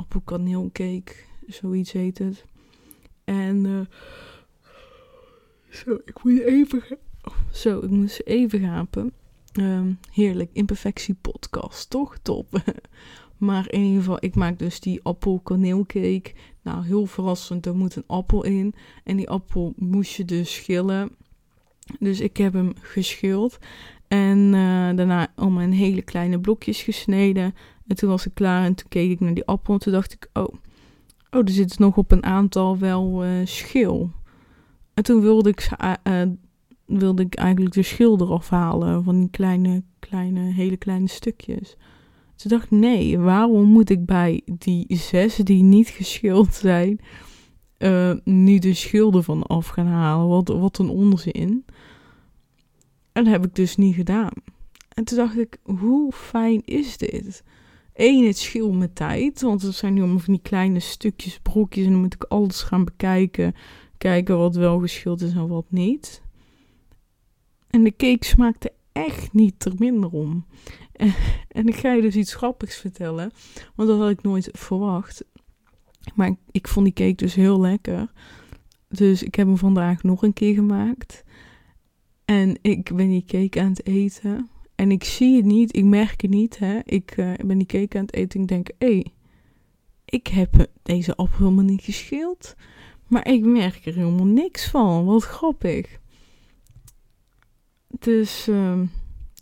appelkaneelcake. 0.00 1.12
Zoiets 1.46 1.92
heet 1.92 2.18
het. 2.18 2.44
En 3.24 3.64
uh, 3.64 3.80
zo, 5.68 5.98
ik 6.04 6.24
moet 6.24 6.40
even... 6.40 6.82
Zo, 7.52 7.78
ik 7.78 7.90
moest 7.90 8.20
even 8.24 8.60
gapen. 8.60 9.12
Um, 9.52 9.98
heerlijk, 10.10 10.50
imperfectie 10.52 11.14
podcast, 11.14 11.90
toch? 11.90 12.18
Top. 12.18 12.62
maar 13.48 13.72
in 13.72 13.80
ieder 13.80 13.98
geval, 13.98 14.16
ik 14.20 14.34
maak 14.34 14.58
dus 14.58 14.80
die 14.80 15.02
appel-kaneelcake. 15.02 16.32
Nou, 16.62 16.84
heel 16.84 17.06
verrassend, 17.06 17.66
er 17.66 17.76
moet 17.76 17.96
een 17.96 18.04
appel 18.06 18.44
in. 18.44 18.74
En 19.04 19.16
die 19.16 19.28
appel 19.28 19.72
moest 19.76 20.14
je 20.14 20.24
dus 20.24 20.54
schillen. 20.54 21.10
Dus 21.98 22.20
ik 22.20 22.36
heb 22.36 22.52
hem 22.52 22.72
geschild. 22.80 23.58
En 24.08 24.38
uh, 24.38 24.96
daarna 24.96 25.32
allemaal 25.34 25.62
in 25.62 25.70
hele 25.70 26.02
kleine 26.02 26.40
blokjes 26.40 26.82
gesneden. 26.82 27.54
En 27.90 27.96
toen 27.96 28.08
was 28.08 28.26
ik 28.26 28.34
klaar 28.34 28.64
en 28.64 28.74
toen 28.74 28.88
keek 28.88 29.10
ik 29.10 29.20
naar 29.20 29.34
die 29.34 29.46
appel. 29.46 29.74
En 29.74 29.80
toen 29.80 29.92
dacht 29.92 30.12
ik, 30.12 30.28
oh, 30.32 30.54
oh 31.30 31.40
er 31.40 31.50
zit 31.50 31.78
nog 31.78 31.96
op 31.96 32.12
een 32.12 32.24
aantal 32.24 32.78
wel 32.78 33.24
uh, 33.24 33.30
schil. 33.44 34.10
En 34.94 35.02
toen 35.02 35.20
wilde 35.20 35.48
ik, 35.48 35.70
uh, 36.06 36.22
wilde 36.86 37.22
ik 37.22 37.34
eigenlijk 37.34 37.74
de 37.74 37.82
schil 37.82 38.20
eraf 38.20 38.48
halen 38.48 39.04
van 39.04 39.20
die 39.20 39.30
kleine, 39.30 39.82
kleine, 39.98 40.40
hele 40.40 40.76
kleine 40.76 41.06
stukjes. 41.06 41.76
Toen 42.36 42.50
dacht 42.50 42.64
ik, 42.64 42.70
nee, 42.70 43.18
waarom 43.18 43.64
moet 43.64 43.90
ik 43.90 44.06
bij 44.06 44.42
die 44.58 44.86
zes 44.88 45.36
die 45.36 45.62
niet 45.62 45.88
geschild 45.88 46.54
zijn, 46.54 47.00
uh, 47.78 48.12
nu 48.24 48.58
de 48.58 48.74
schilden 48.74 49.24
van 49.24 49.42
af 49.42 49.66
gaan 49.66 49.86
halen? 49.86 50.28
Wat, 50.28 50.48
wat 50.48 50.78
een 50.78 50.90
onzin. 50.90 51.64
En 53.12 53.24
dat 53.24 53.32
heb 53.32 53.44
ik 53.44 53.54
dus 53.54 53.76
niet 53.76 53.94
gedaan. 53.94 54.32
En 54.88 55.04
toen 55.04 55.18
dacht 55.18 55.38
ik, 55.38 55.58
hoe 55.62 56.12
fijn 56.12 56.62
is 56.64 56.96
dit? 56.96 57.42
Het 58.00 58.38
scheelt 58.38 58.78
met 58.78 58.94
tijd, 58.94 59.40
want 59.40 59.62
het 59.62 59.74
zijn 59.74 59.94
nu 59.94 60.00
allemaal 60.00 60.18
van 60.18 60.32
die 60.32 60.42
kleine 60.42 60.80
stukjes, 60.80 61.38
brokjes 61.38 61.84
en 61.84 61.90
dan 61.90 62.00
moet 62.00 62.14
ik 62.14 62.24
alles 62.24 62.62
gaan 62.62 62.84
bekijken. 62.84 63.54
Kijken 63.98 64.38
wat 64.38 64.54
wel 64.54 64.78
geschild 64.78 65.20
is 65.20 65.32
en 65.32 65.48
wat 65.48 65.64
niet. 65.68 66.22
En 67.70 67.84
de 67.84 67.96
cake 67.96 68.24
smaakte 68.24 68.72
echt 68.92 69.32
niet 69.32 69.54
ter 69.60 69.72
minder 69.78 70.10
om. 70.10 70.46
En, 71.48 71.66
ik 71.66 71.76
ga 71.76 71.92
je 71.92 72.02
dus 72.02 72.16
iets 72.16 72.34
grappigs 72.34 72.76
vertellen. 72.76 73.30
Want 73.74 73.88
dat 73.88 73.98
had 73.98 74.10
ik 74.10 74.22
nooit 74.22 74.48
verwacht. 74.52 75.24
Maar 76.14 76.36
ik 76.50 76.68
vond 76.68 76.84
die 76.84 76.94
cake 76.94 77.24
dus 77.24 77.34
heel 77.34 77.60
lekker. 77.60 78.12
Dus 78.88 79.22
ik 79.22 79.34
heb 79.34 79.46
hem 79.46 79.56
vandaag 79.56 80.02
nog 80.02 80.22
een 80.22 80.32
keer 80.32 80.54
gemaakt. 80.54 81.24
En 82.24 82.58
ik 82.62 82.94
ben 82.94 83.08
die 83.08 83.24
cake 83.26 83.60
aan 83.60 83.70
het 83.70 83.86
eten. 83.86 84.48
En 84.80 84.90
ik 84.90 85.04
zie 85.04 85.36
het 85.36 85.44
niet, 85.44 85.76
ik 85.76 85.84
merk 85.84 86.20
het 86.20 86.30
niet. 86.30 86.58
Hè. 86.58 86.78
Ik 86.84 87.16
uh, 87.16 87.32
ben 87.44 87.58
die 87.58 87.66
cake 87.66 87.98
aan 87.98 88.04
het 88.04 88.14
eten 88.14 88.36
en 88.36 88.42
ik 88.42 88.48
denk, 88.48 88.70
hé, 88.78 88.86
hey, 88.86 89.12
ik 90.04 90.26
heb 90.26 90.66
deze 90.82 91.16
appel 91.16 91.38
helemaal 91.38 91.64
niet 91.64 91.82
geschild. 91.82 92.54
Maar 93.08 93.28
ik 93.28 93.44
merk 93.44 93.86
er 93.86 93.94
helemaal 93.94 94.26
niks 94.26 94.68
van. 94.68 95.04
Wat 95.04 95.22
grappig. 95.22 95.98
Dus 97.98 98.48
uh, 98.48 98.80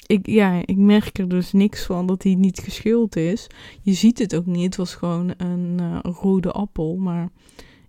ik, 0.07 0.27
ja, 0.27 0.62
ik 0.64 0.77
merk 0.77 1.18
er 1.18 1.29
dus 1.29 1.53
niks 1.53 1.85
van 1.85 2.07
dat 2.07 2.22
hij 2.22 2.35
niet 2.35 2.59
geschild 2.59 3.16
is. 3.16 3.46
Je 3.81 3.92
ziet 3.92 4.18
het 4.18 4.35
ook 4.35 4.46
niet. 4.46 4.64
Het 4.64 4.77
was 4.77 4.94
gewoon 4.94 5.35
een 5.37 5.79
uh, 5.81 5.98
rode 6.03 6.53
appel. 6.53 6.96
Maar 6.96 7.29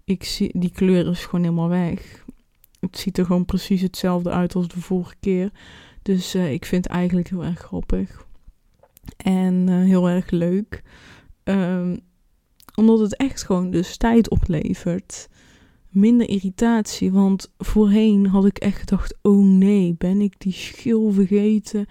ik 0.03 0.23
zie, 0.23 0.59
die 0.59 0.71
kleur 0.71 1.07
is 1.07 1.25
gewoon 1.25 1.43
helemaal 1.43 1.69
weg. 1.69 2.25
Het 2.79 2.97
ziet 2.97 3.17
er 3.17 3.25
gewoon 3.25 3.45
precies 3.45 3.81
hetzelfde 3.81 4.29
uit 4.29 4.55
als 4.55 4.67
de 4.67 4.81
vorige 4.81 5.15
keer. 5.19 5.51
Dus 6.01 6.35
uh, 6.35 6.51
ik 6.51 6.65
vind 6.65 6.83
het 6.83 6.93
eigenlijk 6.93 7.29
heel 7.29 7.43
erg 7.43 7.59
grappig. 7.59 8.27
En 9.17 9.67
uh, 9.69 9.83
heel 9.83 10.09
erg 10.09 10.29
leuk. 10.29 10.83
Um, 11.43 11.99
omdat 12.75 12.99
het 12.99 13.15
echt 13.15 13.43
gewoon 13.43 13.71
dus 13.71 13.97
tijd 13.97 14.29
oplevert 14.29 15.29
minder 15.89 16.29
irritatie. 16.29 17.11
Want 17.11 17.53
voorheen 17.57 18.27
had 18.27 18.45
ik 18.45 18.57
echt 18.57 18.79
gedacht: 18.79 19.17
oh 19.21 19.45
nee, 19.45 19.95
ben 19.97 20.21
ik 20.21 20.33
die 20.37 20.53
schil 20.53 21.11
vergeten? 21.11 21.85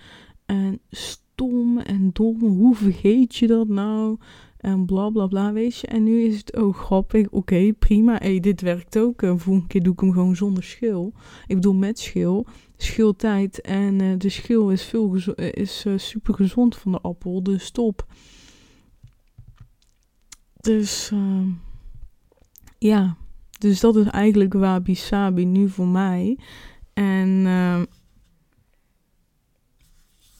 En 0.46 0.80
stom 0.90 1.78
en 1.78 2.10
dom, 2.12 2.40
hoe 2.40 2.74
vergeet 2.74 3.36
je 3.36 3.46
dat 3.46 3.68
nou? 3.68 4.16
En 4.58 4.86
bla 4.86 5.10
bla 5.10 5.26
bla, 5.26 5.52
weet 5.52 5.78
je. 5.78 5.86
En 5.86 6.02
nu 6.02 6.20
is 6.22 6.38
het 6.38 6.56
ook 6.56 6.74
oh, 6.74 6.80
grappig. 6.80 7.28
Oké, 7.28 7.72
prima. 7.72 8.16
Hey, 8.18 8.40
dit 8.40 8.60
werkt 8.60 8.98
ook. 8.98 9.22
Uh, 9.22 9.32
volgende 9.36 9.66
keer 9.66 9.82
doe 9.82 9.92
ik 9.92 10.00
hem 10.00 10.12
gewoon 10.12 10.36
zonder 10.36 10.62
schil. 10.62 11.12
Ik 11.46 11.54
bedoel 11.54 11.74
met 11.74 11.98
schil. 11.98 12.46
Schiltijd. 12.80 13.60
En 13.60 14.00
uh, 14.00 14.18
de 14.18 14.28
schil 14.28 14.70
is, 14.70 14.82
veel 14.82 15.14
is 15.36 15.84
uh, 15.86 15.98
super 15.98 16.34
gezond 16.34 16.76
van 16.76 16.92
de 16.92 17.00
appel. 17.00 17.42
Dus 17.42 17.70
top. 17.70 18.06
Dus 20.60 21.10
ehm, 21.10 21.48
ja. 22.78 23.16
Dus 23.58 23.80
dat 23.80 23.96
is 23.96 24.06
eigenlijk 24.06 24.52
Wabi 24.52 24.94
Sabi 24.94 25.44
nu 25.44 25.68
voor 25.68 25.86
mij. 25.86 26.38
En 26.92 27.28
uh, 27.28 27.82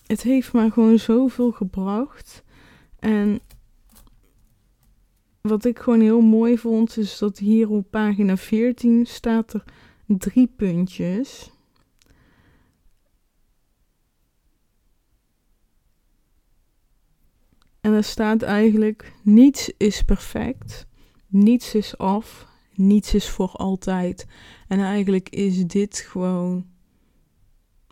het 0.07 0.22
heeft 0.22 0.53
me 0.53 0.70
gewoon 0.70 0.98
zoveel 0.98 1.53
gebracht. 1.53 2.44
En 2.98 3.40
wat 5.40 5.64
ik 5.64 5.79
gewoon 5.79 6.01
heel 6.01 6.20
mooi 6.20 6.59
vond, 6.59 6.96
is 6.96 7.18
dat 7.18 7.38
hier 7.38 7.70
op 7.70 7.90
pagina 7.90 8.37
14 8.37 9.07
staat 9.07 9.53
er 9.53 9.64
drie 10.07 10.53
puntjes. 10.57 11.53
En 17.81 17.93
er 17.93 18.05
staat 18.05 18.43
eigenlijk: 18.43 19.12
niets 19.23 19.73
is 19.77 20.03
perfect, 20.03 20.87
niets 21.27 21.75
is 21.75 21.99
af, 21.99 22.47
niets 22.75 23.14
is 23.14 23.29
voor 23.29 23.51
altijd. 23.53 24.27
En 24.69 24.81
eigenlijk 24.81 25.29
is 25.29 25.67
dit 25.67 25.99
gewoon 25.99 26.67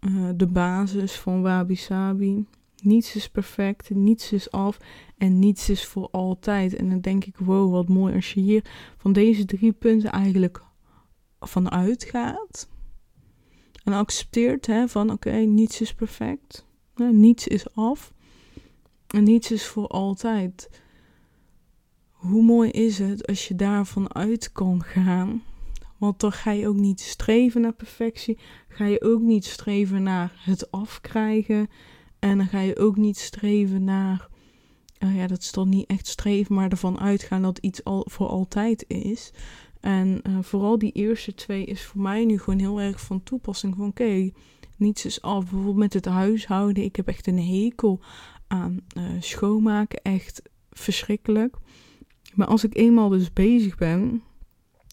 uh, 0.01 0.31
de 0.37 0.47
basis 0.47 1.13
van 1.13 1.43
Wabi 1.43 1.77
Sabi. 1.77 2.47
Niets 2.83 3.15
is 3.15 3.29
perfect, 3.29 3.91
niets 3.91 4.33
is 4.33 4.51
af 4.51 4.79
en 5.19 5.39
niets 5.39 5.69
is 5.69 5.87
voor 5.87 6.09
altijd. 6.11 6.77
En 6.77 6.89
dan 6.89 7.01
denk 7.01 7.25
ik, 7.25 7.37
wow, 7.37 7.73
wat 7.73 7.89
mooi 7.89 8.15
als 8.15 8.33
je 8.33 8.41
hier 8.41 8.65
van 8.97 9.13
deze 9.13 9.45
drie 9.45 9.73
punten 9.73 10.11
eigenlijk 10.11 10.63
vanuit 11.41 12.05
gaat. 12.05 12.69
En 13.85 13.93
accepteert 13.93 14.67
hè, 14.67 14.89
van 14.89 15.11
oké, 15.11 15.31
niets 15.31 15.81
is 15.81 15.95
perfect. 15.95 16.67
niets 16.97 17.49
is 17.49 17.75
af. 17.75 18.13
En 19.17 19.25
niets 19.25 19.51
is 19.51 19.67
voor 19.67 19.87
altijd 19.87 20.71
hoe 22.11 22.43
mooi 22.43 22.71
is 22.71 22.99
het 22.99 23.27
als 23.27 23.49
je 23.49 23.55
daarvan 23.55 24.15
uit 24.15 24.53
kan 24.53 24.83
gaan? 24.83 25.43
Want 25.97 26.21
dan 26.21 26.33
ga 26.33 26.51
je 26.51 26.69
ook 26.69 26.77
niet 26.77 27.01
streven 27.01 27.61
naar 27.61 27.73
perfectie. 27.73 28.39
Ga 28.69 28.85
je 28.87 29.03
ook 29.03 29.21
niet 29.21 29.45
streven 29.45 30.03
naar 30.03 30.33
het 30.45 30.71
afkrijgen. 30.71 31.69
En 32.19 32.39
dan 32.39 32.47
ga 32.47 32.61
je 32.61 32.79
ook 32.79 32.97
niet 32.97 33.19
streven 33.19 33.85
naar. 33.85 34.29
Uh, 34.99 35.17
ja, 35.17 35.27
dat 35.27 35.39
is 35.39 35.53
dan 35.53 35.69
niet 35.69 35.87
echt 35.87 36.07
streven, 36.07 36.55
maar 36.55 36.71
ervan 36.71 37.01
uitgaan 37.01 37.43
dat 37.43 37.59
iets 37.59 37.85
al 37.85 38.07
voor 38.11 38.27
altijd 38.27 38.85
is. 38.89 39.33
En 39.81 40.21
uh, 40.29 40.39
vooral 40.41 40.79
die 40.79 40.93
eerste 40.93 41.35
twee 41.35 41.65
is 41.65 41.85
voor 41.85 42.01
mij 42.01 42.25
nu 42.25 42.39
gewoon 42.39 42.61
heel 42.61 42.81
erg 42.81 43.01
van 43.01 43.23
toepassing. 43.23 43.75
Van 43.77 43.87
oké, 43.87 44.31
niets 44.77 45.05
is 45.05 45.23
af. 45.23 45.41
Bijvoorbeeld 45.41 45.77
met 45.77 45.93
het 45.93 46.05
huishouden. 46.05 46.85
Ik 46.85 46.97
heb 46.97 47.09
echt 47.09 47.27
een 47.27 47.43
hekel 47.43 48.01
aan 48.47 48.81
uh, 48.99 49.05
schoonmaken. 49.21 50.03
Echt 50.03 50.43
verschrikkelijk. 50.71 51.57
Maar 52.35 52.47
als 52.47 52.65
ik 52.65 52.77
eenmaal 52.77 53.09
dus 53.09 53.33
bezig 53.33 53.77
ben, 53.77 54.23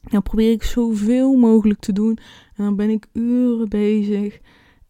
dan 0.04 0.22
probeer 0.24 0.52
ik 0.52 0.64
zoveel 0.64 1.36
mogelijk 1.36 1.80
te 1.80 1.92
doen. 1.92 2.18
En 2.56 2.64
dan 2.64 2.76
ben 2.76 2.90
ik 2.90 3.08
uren 3.14 3.70
bezig. 3.70 4.40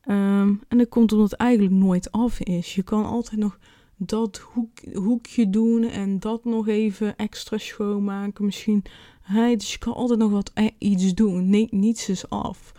Um, 0.06 0.62
en 0.67 0.78
dat 0.78 0.89
komt 0.89 1.12
omdat 1.12 1.32
het 1.32 1.39
eigenlijk 1.39 1.73
nooit 1.73 2.12
af 2.12 2.39
is. 2.39 2.76
Je 2.76 2.84
kan 2.84 3.06
altijd 3.06 3.39
nog 3.39 3.60
dat 3.97 4.38
hoek, 4.38 4.80
hoekje 4.93 5.49
doen 5.49 5.84
en 5.84 6.19
dat 6.19 6.45
nog 6.45 6.67
even 6.67 7.15
extra 7.15 7.58
schoonmaken. 7.58 8.45
Misschien, 8.45 8.84
hey, 9.21 9.56
dus 9.56 9.71
je 9.71 9.78
kan 9.78 9.93
altijd 9.93 10.19
nog 10.19 10.32
wat 10.32 10.52
eh, 10.54 10.69
iets 10.78 11.13
doen. 11.13 11.49
Nee, 11.49 11.67
niets 11.71 12.10
is 12.10 12.30
af. 12.30 12.71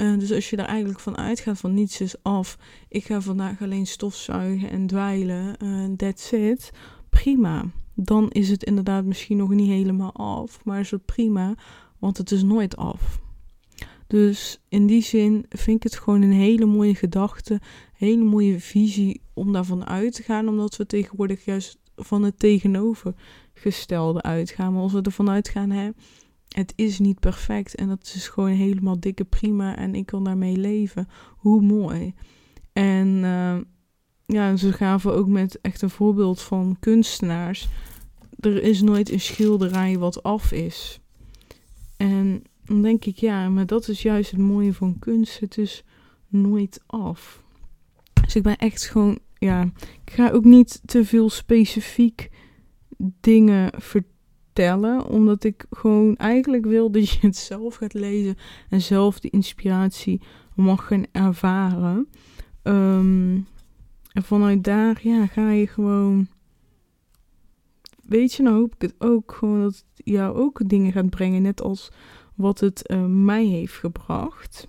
Uh, 0.00 0.18
dus 0.18 0.32
als 0.32 0.50
je 0.50 0.56
er 0.56 0.64
eigenlijk 0.64 1.00
van 1.00 1.16
uitgaat 1.16 1.58
van 1.58 1.74
niets 1.74 2.00
is 2.00 2.22
af, 2.22 2.58
ik 2.88 3.04
ga 3.04 3.20
vandaag 3.20 3.62
alleen 3.62 3.86
stofzuigen 3.86 4.70
en 4.70 4.86
dweilen, 4.86 5.56
uh, 5.64 5.96
that's 5.96 6.32
it, 6.32 6.70
prima. 7.10 7.64
Dan 7.94 8.30
is 8.30 8.48
het 8.48 8.64
inderdaad 8.64 9.04
misschien 9.04 9.36
nog 9.36 9.48
niet 9.48 9.68
helemaal 9.68 10.12
af, 10.12 10.64
maar 10.64 10.80
is 10.80 10.90
het 10.90 11.04
prima, 11.04 11.54
want 11.98 12.16
het 12.16 12.30
is 12.30 12.42
nooit 12.42 12.76
af. 12.76 13.20
Dus 14.06 14.60
in 14.68 14.86
die 14.86 15.02
zin 15.02 15.46
vind 15.48 15.76
ik 15.76 15.82
het 15.82 15.96
gewoon 15.96 16.22
een 16.22 16.32
hele 16.32 16.66
mooie 16.66 16.94
gedachte, 16.94 17.60
hele 17.92 18.24
mooie 18.24 18.60
visie 18.60 19.22
om 19.34 19.52
daarvan 19.52 19.86
uit 19.86 20.14
te 20.14 20.22
gaan, 20.22 20.48
omdat 20.48 20.76
we 20.76 20.86
tegenwoordig 20.86 21.44
juist 21.44 21.78
van 21.96 22.22
het 22.22 22.38
tegenovergestelde 22.38 24.22
uitgaan. 24.22 24.72
Maar 24.72 24.82
als 24.82 24.92
we 24.92 25.02
ervan 25.02 25.30
uitgaan, 25.30 25.70
hè, 25.70 25.90
het 26.50 26.72
is 26.76 26.98
niet 26.98 27.20
perfect 27.20 27.74
en 27.74 27.88
dat 27.88 28.12
is 28.14 28.28
gewoon 28.28 28.50
helemaal 28.50 29.00
dikke 29.00 29.24
prima 29.24 29.76
en 29.76 29.94
ik 29.94 30.06
kan 30.06 30.24
daarmee 30.24 30.56
leven. 30.56 31.08
Hoe 31.36 31.62
mooi. 31.62 32.14
En 32.72 33.06
uh, 33.08 33.58
ja, 34.26 34.56
ze 34.56 34.72
gaven 34.72 35.14
ook 35.14 35.28
met 35.28 35.60
echt 35.60 35.82
een 35.82 35.90
voorbeeld 35.90 36.40
van 36.40 36.76
kunstenaars. 36.80 37.68
Er 38.40 38.62
is 38.62 38.82
nooit 38.82 39.10
een 39.10 39.20
schilderij 39.20 39.98
wat 39.98 40.22
af 40.22 40.52
is. 40.52 41.00
En 41.96 42.42
dan 42.64 42.82
denk 42.82 43.04
ik, 43.04 43.16
ja, 43.16 43.48
maar 43.48 43.66
dat 43.66 43.88
is 43.88 44.02
juist 44.02 44.30
het 44.30 44.40
mooie 44.40 44.74
van 44.74 44.98
kunst. 44.98 45.40
Het 45.40 45.58
is 45.58 45.84
nooit 46.28 46.80
af. 46.86 47.42
Dus 48.22 48.36
ik 48.36 48.42
ben 48.42 48.56
echt 48.56 48.84
gewoon, 48.84 49.18
ja, 49.38 49.62
ik 50.04 50.12
ga 50.12 50.30
ook 50.30 50.44
niet 50.44 50.80
te 50.84 51.04
veel 51.04 51.30
specifiek 51.30 52.30
dingen 53.20 53.72
vertellen, 53.76 54.08
omdat 55.08 55.44
ik 55.44 55.66
gewoon 55.70 56.16
eigenlijk 56.16 56.64
wil 56.66 56.90
dat 56.90 57.10
je 57.10 57.18
het 57.20 57.36
zelf 57.36 57.74
gaat 57.74 57.94
lezen 57.94 58.36
en 58.68 58.80
zelf 58.80 59.20
de 59.20 59.30
inspiratie 59.30 60.20
mag 60.54 60.86
gaan 60.86 61.04
ervaren. 61.12 62.08
Um, 62.62 63.46
en 64.12 64.22
vanuit 64.22 64.64
daar, 64.64 65.00
ja, 65.02 65.26
ga 65.26 65.50
je 65.50 65.66
gewoon. 65.66 66.28
Weet 68.02 68.32
je, 68.32 68.42
dan 68.42 68.54
hoop 68.54 68.74
ik 68.74 68.82
het 68.82 68.94
ook 68.98 69.32
gewoon 69.32 69.60
dat 69.60 69.74
het 69.74 70.06
jou 70.06 70.36
ook 70.36 70.68
dingen 70.68 70.92
gaat 70.92 71.10
brengen, 71.10 71.42
net 71.42 71.62
als 71.62 71.90
wat 72.34 72.60
het 72.60 72.90
uh, 72.90 73.04
mij 73.06 73.44
heeft 73.44 73.74
gebracht. 73.74 74.68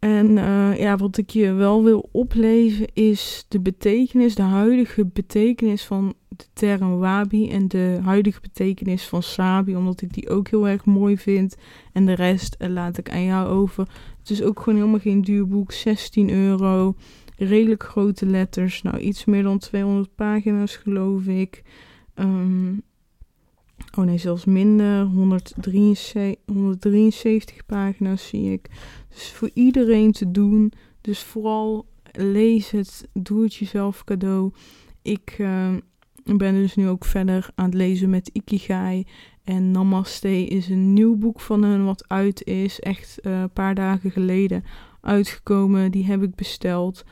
En 0.00 0.36
uh, 0.36 0.78
ja, 0.78 0.96
wat 0.96 1.16
ik 1.16 1.30
je 1.30 1.52
wel 1.52 1.84
wil 1.84 2.08
oplezen 2.12 2.86
is 2.92 3.44
de 3.48 3.60
betekenis, 3.60 4.34
de 4.34 4.42
huidige 4.42 5.06
betekenis 5.06 5.84
van 5.84 6.14
de 6.28 6.44
term 6.52 6.98
wabi 6.98 7.50
en 7.50 7.68
de 7.68 7.98
huidige 8.02 8.40
betekenis 8.40 9.08
van 9.08 9.22
sabi, 9.22 9.76
omdat 9.76 10.00
ik 10.00 10.12
die 10.12 10.30
ook 10.30 10.48
heel 10.48 10.68
erg 10.68 10.84
mooi 10.84 11.18
vind. 11.18 11.56
En 11.92 12.06
de 12.06 12.12
rest 12.12 12.56
uh, 12.58 12.68
laat 12.68 12.98
ik 12.98 13.10
aan 13.10 13.24
jou 13.24 13.48
over. 13.48 13.88
Het 14.18 14.30
is 14.30 14.42
ook 14.42 14.58
gewoon 14.58 14.78
helemaal 14.78 15.00
geen 15.00 15.22
duur 15.22 15.48
boek, 15.48 15.72
16 15.72 16.30
euro, 16.30 16.94
redelijk 17.36 17.82
grote 17.82 18.26
letters, 18.26 18.82
nou 18.82 18.98
iets 18.98 19.24
meer 19.24 19.42
dan 19.42 19.58
200 19.58 20.14
pagina's 20.14 20.76
geloof 20.76 21.26
ik. 21.26 21.62
Um, 22.14 22.82
Oh 23.98 24.04
nee, 24.04 24.18
zelfs 24.18 24.44
minder. 24.44 25.04
173, 25.04 26.34
173 26.46 27.66
pagina's 27.66 28.28
zie 28.28 28.52
ik. 28.52 28.70
Dus 29.08 29.32
voor 29.32 29.50
iedereen 29.54 30.12
te 30.12 30.30
doen. 30.30 30.72
Dus 31.00 31.22
vooral 31.22 31.86
lees 32.12 32.70
het. 32.70 33.08
Doe 33.12 33.42
het 33.42 33.54
jezelf 33.54 34.04
cadeau. 34.04 34.52
Ik 35.02 35.36
uh, 35.38 35.74
ben 36.24 36.54
dus 36.54 36.76
nu 36.76 36.88
ook 36.88 37.04
verder 37.04 37.50
aan 37.54 37.64
het 37.64 37.74
lezen 37.74 38.10
met 38.10 38.30
Ikigai. 38.32 39.06
En 39.44 39.70
Namaste 39.70 40.46
is 40.46 40.68
een 40.68 40.92
nieuw 40.92 41.16
boek 41.16 41.40
van 41.40 41.62
hen 41.62 41.84
wat 41.84 42.04
uit 42.08 42.44
is. 42.44 42.80
Echt 42.80 43.18
uh, 43.22 43.40
een 43.40 43.52
paar 43.52 43.74
dagen 43.74 44.10
geleden 44.10 44.64
uitgekomen. 45.00 45.90
Die 45.90 46.04
heb 46.04 46.22
ik 46.22 46.34
besteld. 46.34 47.04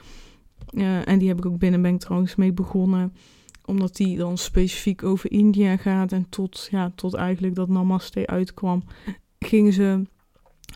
Uh, 0.72 1.08
en 1.08 1.18
die 1.18 1.28
heb 1.28 1.38
ik 1.38 1.46
ook 1.46 1.58
binnen 1.58 1.82
ben 1.82 1.94
ik 1.94 2.00
trouwens 2.00 2.36
mee 2.36 2.52
begonnen 2.52 3.12
omdat 3.68 3.96
die 3.96 4.16
dan 4.16 4.38
specifiek 4.38 5.02
over 5.02 5.30
India 5.30 5.76
gaat. 5.76 6.12
En 6.12 6.26
tot, 6.28 6.68
ja, 6.70 6.92
tot 6.94 7.14
eigenlijk 7.14 7.54
dat 7.54 7.68
Namaste 7.68 8.26
uitkwam, 8.26 8.82
gingen 9.38 9.72
ze 9.72 10.02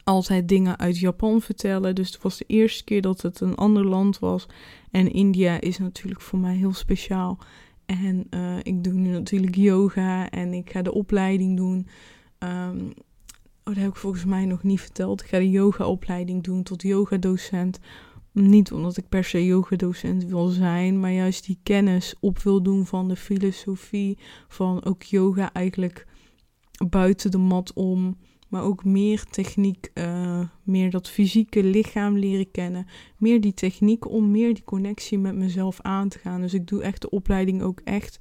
altijd 0.04 0.48
dingen 0.48 0.78
uit 0.78 0.98
Japan 0.98 1.40
vertellen. 1.40 1.94
Dus 1.94 2.12
het 2.12 2.22
was 2.22 2.38
de 2.38 2.44
eerste 2.46 2.84
keer 2.84 3.02
dat 3.02 3.22
het 3.22 3.40
een 3.40 3.54
ander 3.54 3.84
land 3.84 4.18
was. 4.18 4.46
En 4.90 5.12
India 5.12 5.60
is 5.60 5.78
natuurlijk 5.78 6.20
voor 6.20 6.38
mij 6.38 6.54
heel 6.54 6.72
speciaal. 6.72 7.38
En 7.86 8.26
uh, 8.30 8.56
ik 8.62 8.84
doe 8.84 8.92
nu 8.92 9.10
natuurlijk 9.10 9.54
yoga 9.54 10.30
en 10.30 10.52
ik 10.52 10.70
ga 10.70 10.82
de 10.82 10.94
opleiding 10.94 11.56
doen. 11.56 11.86
Um, 12.38 12.92
oh, 13.64 13.74
dat 13.74 13.76
heb 13.76 13.88
ik 13.88 13.96
volgens 13.96 14.24
mij 14.24 14.44
nog 14.44 14.62
niet 14.62 14.80
verteld. 14.80 15.20
Ik 15.20 15.26
ga 15.26 15.38
de 15.38 15.50
yoga-opleiding 15.50 16.42
doen 16.42 16.62
tot 16.62 16.82
yoga-docent. 16.82 17.78
Niet 18.32 18.72
omdat 18.72 18.96
ik 18.96 19.08
per 19.08 19.24
se 19.24 19.44
yogadocent 19.44 20.24
wil 20.24 20.46
zijn, 20.46 21.00
maar 21.00 21.12
juist 21.12 21.46
die 21.46 21.58
kennis 21.62 22.14
op 22.20 22.38
wil 22.38 22.62
doen 22.62 22.86
van 22.86 23.08
de 23.08 23.16
filosofie, 23.16 24.18
van 24.48 24.84
ook 24.84 25.02
yoga 25.02 25.52
eigenlijk 25.52 26.06
buiten 26.88 27.30
de 27.30 27.38
mat 27.38 27.72
om, 27.72 28.16
maar 28.48 28.62
ook 28.62 28.84
meer 28.84 29.24
techniek, 29.24 29.90
uh, 29.94 30.40
meer 30.62 30.90
dat 30.90 31.08
fysieke 31.08 31.64
lichaam 31.64 32.18
leren 32.18 32.50
kennen, 32.50 32.86
meer 33.16 33.40
die 33.40 33.54
techniek 33.54 34.10
om 34.10 34.30
meer 34.30 34.54
die 34.54 34.64
connectie 34.64 35.18
met 35.18 35.36
mezelf 35.36 35.80
aan 35.80 36.08
te 36.08 36.18
gaan. 36.18 36.40
Dus 36.40 36.54
ik 36.54 36.66
doe 36.66 36.82
echt 36.82 37.00
de 37.00 37.10
opleiding 37.10 37.62
ook 37.62 37.80
echt 37.84 38.20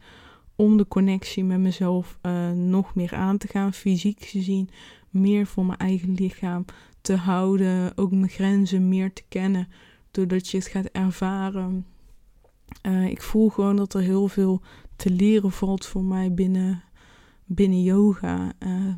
om 0.56 0.78
de 0.78 0.88
connectie 0.88 1.44
met 1.44 1.60
mezelf 1.60 2.20
uh, 2.22 2.52
nog 2.52 2.96
meer 2.96 3.16
aan 3.16 3.38
te 3.38 3.48
gaan, 3.48 3.74
fysiek 3.74 4.24
gezien, 4.24 4.70
meer 5.10 5.46
voor 5.46 5.66
mijn 5.66 5.80
eigen 5.80 6.14
lichaam 6.14 6.66
te 7.02 7.16
houden, 7.16 7.98
ook 7.98 8.12
mijn 8.12 8.30
grenzen 8.30 8.90
meer 8.90 9.14
te 9.14 9.24
kennen 9.28 9.68
doordat 10.12 10.48
je 10.48 10.58
het 10.58 10.68
gaat 10.68 10.86
ervaren. 10.86 11.86
Uh, 12.82 13.08
ik 13.10 13.22
voel 13.22 13.50
gewoon 13.50 13.76
dat 13.76 13.94
er 13.94 14.02
heel 14.02 14.28
veel 14.28 14.62
te 14.96 15.10
leren 15.10 15.52
valt 15.52 15.86
voor 15.86 16.04
mij 16.04 16.34
binnen, 16.34 16.84
binnen 17.46 17.84
yoga. 17.84 18.54
Uh, 18.60 18.94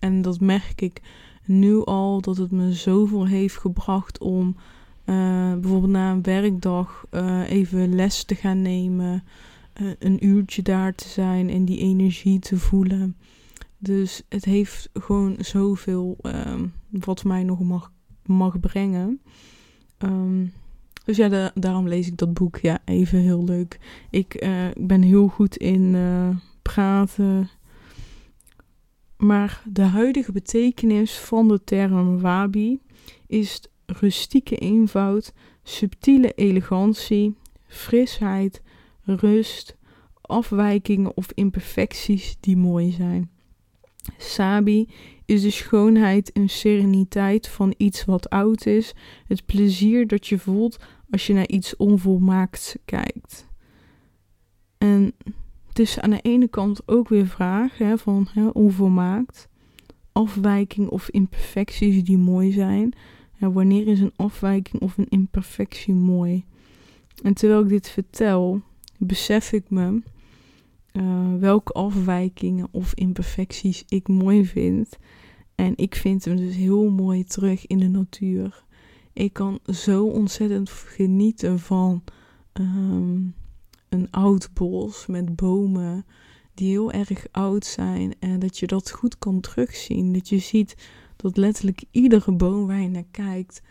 en 0.00 0.22
dat 0.22 0.40
merk 0.40 0.80
ik 0.80 1.00
nu 1.44 1.84
al, 1.84 2.20
dat 2.20 2.36
het 2.36 2.50
me 2.50 2.72
zoveel 2.72 3.26
heeft 3.26 3.56
gebracht 3.56 4.18
om 4.18 4.56
uh, 5.04 5.52
bijvoorbeeld 5.52 5.92
na 5.92 6.10
een 6.10 6.22
werkdag 6.22 7.06
even 7.48 7.94
les 7.94 8.24
te 8.24 8.34
gaan 8.34 8.62
nemen. 8.62 9.24
een 9.98 10.26
uurtje 10.26 10.62
daar 10.62 10.94
te 10.94 11.08
zijn 11.08 11.50
en 11.50 11.64
die 11.64 11.78
energie 11.78 12.38
te 12.38 12.56
voelen. 12.56 13.16
Dus 13.78 14.22
het 14.28 14.44
heeft 14.44 14.90
gewoon 14.92 15.36
zoveel 15.38 16.16
wat 16.90 17.24
mij 17.24 17.42
nog 17.42 17.60
mag, 17.60 17.92
mag 18.26 18.60
brengen. 18.60 19.20
Um, 20.04 20.52
dus 21.04 21.16
ja, 21.16 21.52
daarom 21.54 21.88
lees 21.88 22.06
ik 22.06 22.16
dat 22.16 22.34
boek. 22.34 22.56
Ja, 22.56 22.78
even 22.84 23.18
heel 23.18 23.44
leuk. 23.44 23.78
Ik 24.10 24.42
uh, 24.44 24.66
ben 24.76 25.02
heel 25.02 25.28
goed 25.28 25.56
in 25.56 25.94
uh, 25.94 26.28
praten. 26.62 27.48
Maar 29.16 29.62
de 29.64 29.82
huidige 29.82 30.32
betekenis 30.32 31.18
van 31.18 31.48
de 31.48 31.64
term 31.64 32.20
wabi 32.20 32.80
is 33.26 33.62
rustieke 33.86 34.56
eenvoud, 34.56 35.32
subtiele 35.62 36.32
elegantie, 36.32 37.36
frisheid, 37.66 38.62
rust, 39.02 39.76
afwijkingen 40.20 41.16
of 41.16 41.32
imperfecties 41.34 42.36
die 42.40 42.56
mooi 42.56 42.90
zijn. 42.90 43.30
Sabi 44.18 44.88
is 45.24 45.42
de 45.42 45.50
schoonheid 45.50 46.32
en 46.32 46.48
sereniteit 46.48 47.48
van 47.48 47.74
iets 47.76 48.04
wat 48.04 48.30
oud 48.30 48.66
is, 48.66 48.94
het 49.26 49.46
plezier 49.46 50.06
dat 50.06 50.26
je 50.26 50.38
voelt 50.38 50.78
als 51.10 51.26
je 51.26 51.32
naar 51.32 51.48
iets 51.48 51.76
onvolmaakt 51.76 52.76
kijkt. 52.84 53.48
En 54.78 55.12
het 55.68 55.78
is 55.78 56.00
aan 56.00 56.10
de 56.10 56.20
ene 56.20 56.48
kant 56.48 56.88
ook 56.88 57.08
weer 57.08 57.26
vraag 57.26 57.78
hè, 57.78 57.98
van 57.98 58.28
hè, 58.30 58.46
onvolmaakt, 58.48 59.48
afwijking 60.12 60.88
of 60.88 61.08
imperfecties 61.08 62.04
die 62.04 62.18
mooi 62.18 62.52
zijn. 62.52 62.92
wanneer 63.38 63.86
is 63.86 64.00
een 64.00 64.12
afwijking 64.16 64.82
of 64.82 64.98
een 64.98 65.08
imperfectie 65.08 65.94
mooi? 65.94 66.44
En 67.22 67.34
terwijl 67.34 67.62
ik 67.62 67.68
dit 67.68 67.88
vertel, 67.88 68.60
besef 68.98 69.52
ik 69.52 69.70
me 69.70 70.02
uh, 70.92 71.34
welke 71.38 71.72
afwijkingen 71.72 72.68
of 72.70 72.94
imperfecties 72.94 73.84
ik 73.88 74.08
mooi 74.08 74.46
vind. 74.46 74.98
En 75.54 75.72
ik 75.76 75.94
vind 75.94 76.24
hem 76.24 76.36
dus 76.36 76.54
heel 76.54 76.90
mooi 76.90 77.24
terug 77.24 77.66
in 77.66 77.78
de 77.78 77.88
natuur. 77.88 78.64
Ik 79.12 79.32
kan 79.32 79.58
zo 79.64 80.06
ontzettend 80.06 80.70
genieten 80.70 81.58
van 81.58 82.02
um, 82.52 83.34
een 83.88 84.10
oud 84.10 84.50
bos 84.52 85.06
met 85.06 85.36
bomen 85.36 86.04
die 86.54 86.68
heel 86.68 86.92
erg 86.92 87.26
oud 87.30 87.64
zijn. 87.64 88.14
En 88.18 88.38
dat 88.38 88.58
je 88.58 88.66
dat 88.66 88.90
goed 88.90 89.18
kan 89.18 89.40
terugzien. 89.40 90.12
Dat 90.12 90.28
je 90.28 90.38
ziet 90.38 90.74
dat 91.16 91.36
letterlijk 91.36 91.84
iedere 91.90 92.32
boom 92.32 92.66
waar 92.66 92.80
je 92.80 92.88
naar 92.88 93.04
kijkt 93.10 93.62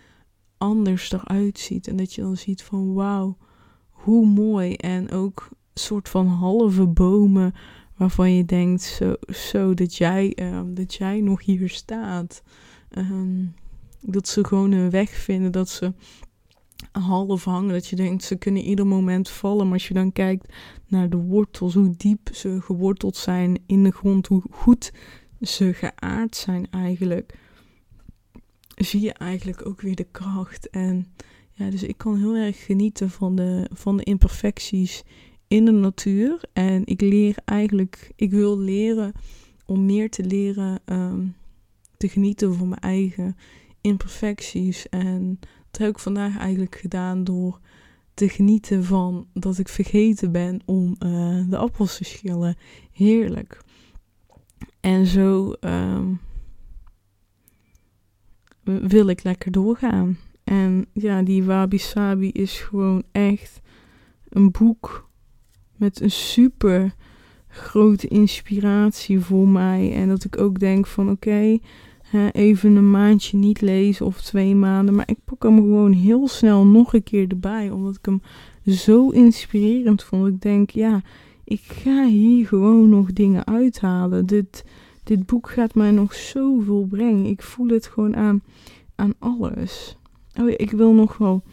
anders 0.57 1.11
eruit 1.11 1.59
ziet. 1.59 1.87
En 1.87 1.95
dat 1.95 2.13
je 2.13 2.21
dan 2.21 2.37
ziet 2.37 2.63
van 2.63 2.93
wauw, 2.93 3.37
hoe 3.89 4.25
mooi. 4.25 4.73
En 4.73 5.11
ook 5.11 5.49
soort 5.73 6.09
van 6.09 6.27
halve 6.27 6.87
bomen 6.87 7.53
waarvan 7.97 8.33
je 8.33 8.45
denkt, 8.45 8.81
zo, 8.81 9.13
zo 9.27 9.73
dat, 9.73 9.95
jij, 9.95 10.33
ehm, 10.33 10.73
dat 10.73 10.93
jij 10.93 11.21
nog 11.21 11.45
hier 11.45 11.69
staat. 11.69 12.43
Ehm, 12.89 13.45
dat 14.01 14.27
ze 14.27 14.45
gewoon 14.45 14.71
een 14.71 14.89
weg 14.89 15.09
vinden, 15.09 15.51
dat 15.51 15.69
ze 15.69 15.93
half 16.91 17.43
hangen. 17.43 17.73
Dat 17.73 17.87
je 17.87 17.95
denkt, 17.95 18.23
ze 18.23 18.35
kunnen 18.35 18.63
ieder 18.63 18.87
moment 18.87 19.29
vallen. 19.29 19.65
Maar 19.65 19.73
als 19.73 19.87
je 19.87 19.93
dan 19.93 20.11
kijkt 20.11 20.53
naar 20.87 21.09
de 21.09 21.17
wortels, 21.17 21.73
hoe 21.73 21.93
diep 21.97 22.29
ze 22.33 22.61
geworteld 22.61 23.15
zijn 23.15 23.63
in 23.65 23.83
de 23.83 23.91
grond, 23.91 24.27
hoe 24.27 24.43
goed 24.51 24.91
ze 25.41 25.73
geaard 25.73 26.35
zijn 26.35 26.67
eigenlijk, 26.71 27.39
zie 28.75 29.01
je 29.01 29.13
eigenlijk 29.13 29.65
ook 29.65 29.81
weer 29.81 29.95
de 29.95 30.07
kracht. 30.11 30.69
En 30.69 31.13
ja, 31.51 31.69
dus 31.69 31.83
ik 31.83 31.97
kan 31.97 32.17
heel 32.17 32.35
erg 32.35 32.65
genieten 32.65 33.09
van 33.09 33.35
de, 33.35 33.69
van 33.73 33.97
de 33.97 34.03
imperfecties 34.03 35.03
in 35.51 35.65
de 35.65 35.71
natuur. 35.71 36.43
En 36.53 36.85
ik 36.85 37.01
leer 37.01 37.35
eigenlijk, 37.45 38.11
ik 38.15 38.31
wil 38.31 38.59
leren 38.59 39.11
om 39.65 39.85
meer 39.85 40.09
te 40.09 40.23
leren 40.23 40.79
ehm, 40.85 41.27
te 41.97 42.07
genieten 42.07 42.55
van 42.55 42.69
mijn 42.69 42.81
eigen 42.81 43.35
imperfecties. 43.81 44.89
En 44.89 45.39
dat 45.71 45.81
heb 45.81 45.89
ik 45.89 45.99
vandaag 45.99 46.37
eigenlijk 46.37 46.75
gedaan 46.75 47.23
door 47.23 47.59
te 48.13 48.29
genieten 48.29 48.83
van 48.83 49.27
dat 49.33 49.57
ik 49.57 49.67
vergeten 49.67 50.31
ben 50.31 50.59
om 50.65 50.95
uh, 50.99 51.49
de 51.49 51.57
appels 51.57 51.97
te 51.97 52.03
schillen. 52.03 52.55
Heerlijk. 52.91 53.61
En 54.79 55.05
zo 55.05 55.53
um, 55.59 56.19
wil 58.63 59.07
ik 59.07 59.23
lekker 59.23 59.51
doorgaan. 59.51 60.17
En 60.43 60.85
ja, 60.93 61.21
die 61.21 61.43
Wabi 61.43 61.77
Sabi 61.77 62.29
is 62.29 62.59
gewoon 62.59 63.03
echt 63.11 63.61
een 64.29 64.51
boek 64.51 65.09
met 65.81 66.01
een 66.01 66.11
super 66.11 66.95
grote 67.47 68.07
inspiratie 68.07 69.19
voor 69.19 69.47
mij. 69.47 69.93
En 69.93 70.07
dat 70.07 70.23
ik 70.23 70.37
ook 70.37 70.59
denk 70.59 70.87
van 70.87 71.09
oké, 71.09 71.57
even 72.31 72.75
een 72.75 72.91
maandje 72.91 73.37
niet 73.37 73.61
lezen 73.61 74.05
of 74.05 74.21
twee 74.21 74.55
maanden. 74.55 74.95
Maar 74.95 75.09
ik 75.09 75.17
pak 75.25 75.43
hem 75.43 75.55
gewoon 75.55 75.91
heel 75.91 76.27
snel 76.27 76.65
nog 76.65 76.93
een 76.93 77.03
keer 77.03 77.27
erbij. 77.27 77.69
Omdat 77.69 77.95
ik 77.95 78.05
hem 78.05 78.21
zo 78.65 79.09
inspirerend 79.09 80.03
vond. 80.03 80.27
Ik 80.27 80.41
denk, 80.41 80.69
ja, 80.69 81.01
ik 81.43 81.61
ga 81.61 82.05
hier 82.05 82.47
gewoon 82.47 82.89
nog 82.89 83.13
dingen 83.13 83.47
uithalen. 83.47 84.25
Dit, 84.25 84.65
dit 85.03 85.25
boek 85.25 85.49
gaat 85.49 85.75
mij 85.75 85.91
nog 85.91 86.13
zoveel 86.13 86.85
brengen. 86.89 87.25
Ik 87.25 87.41
voel 87.41 87.67
het 87.67 87.87
gewoon 87.87 88.15
aan, 88.15 88.41
aan 88.95 89.13
alles. 89.19 89.97
Oh 90.39 90.49
ik 90.49 90.71
wil 90.71 90.93
nog 90.93 91.17
wel 91.17 91.43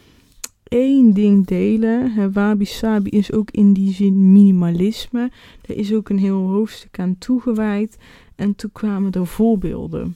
één 0.69 1.13
ding 1.13 1.45
delen. 1.47 2.31
Wabi 2.33 2.65
Sabi 2.65 3.09
is 3.09 3.31
ook 3.31 3.51
in 3.51 3.73
die 3.73 3.93
zin 3.93 4.31
minimalisme. 4.31 5.31
Er 5.61 5.77
is 5.77 5.93
ook 5.93 6.09
een 6.09 6.19
heel 6.19 6.47
hoofdstuk 6.47 6.99
aan 6.99 7.17
toegewijd. 7.17 7.97
En 8.35 8.55
toen 8.55 8.71
kwamen 8.71 9.11
er 9.11 9.27
voorbeelden. 9.27 10.15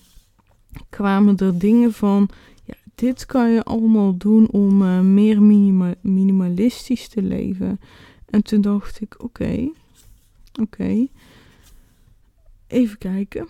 Kwamen 0.90 1.38
er 1.38 1.60
dingen 1.60 1.94
van, 1.94 2.30
ja, 2.66 2.74
dit 2.96 3.26
kan 3.26 3.50
je 3.50 3.64
allemaal 3.64 4.18
doen 4.18 4.50
om 4.52 4.82
uh, 4.82 5.00
meer 5.00 5.42
minima 5.42 5.94
minimalistisch 6.02 7.08
te 7.08 7.22
leven. 7.22 7.80
En 8.30 8.44
toen 8.44 8.62
dacht 8.62 9.02
ik, 9.02 9.24
oké, 9.24 9.70
oké, 10.62 11.08
even 12.68 12.98
kijken. 12.98 13.48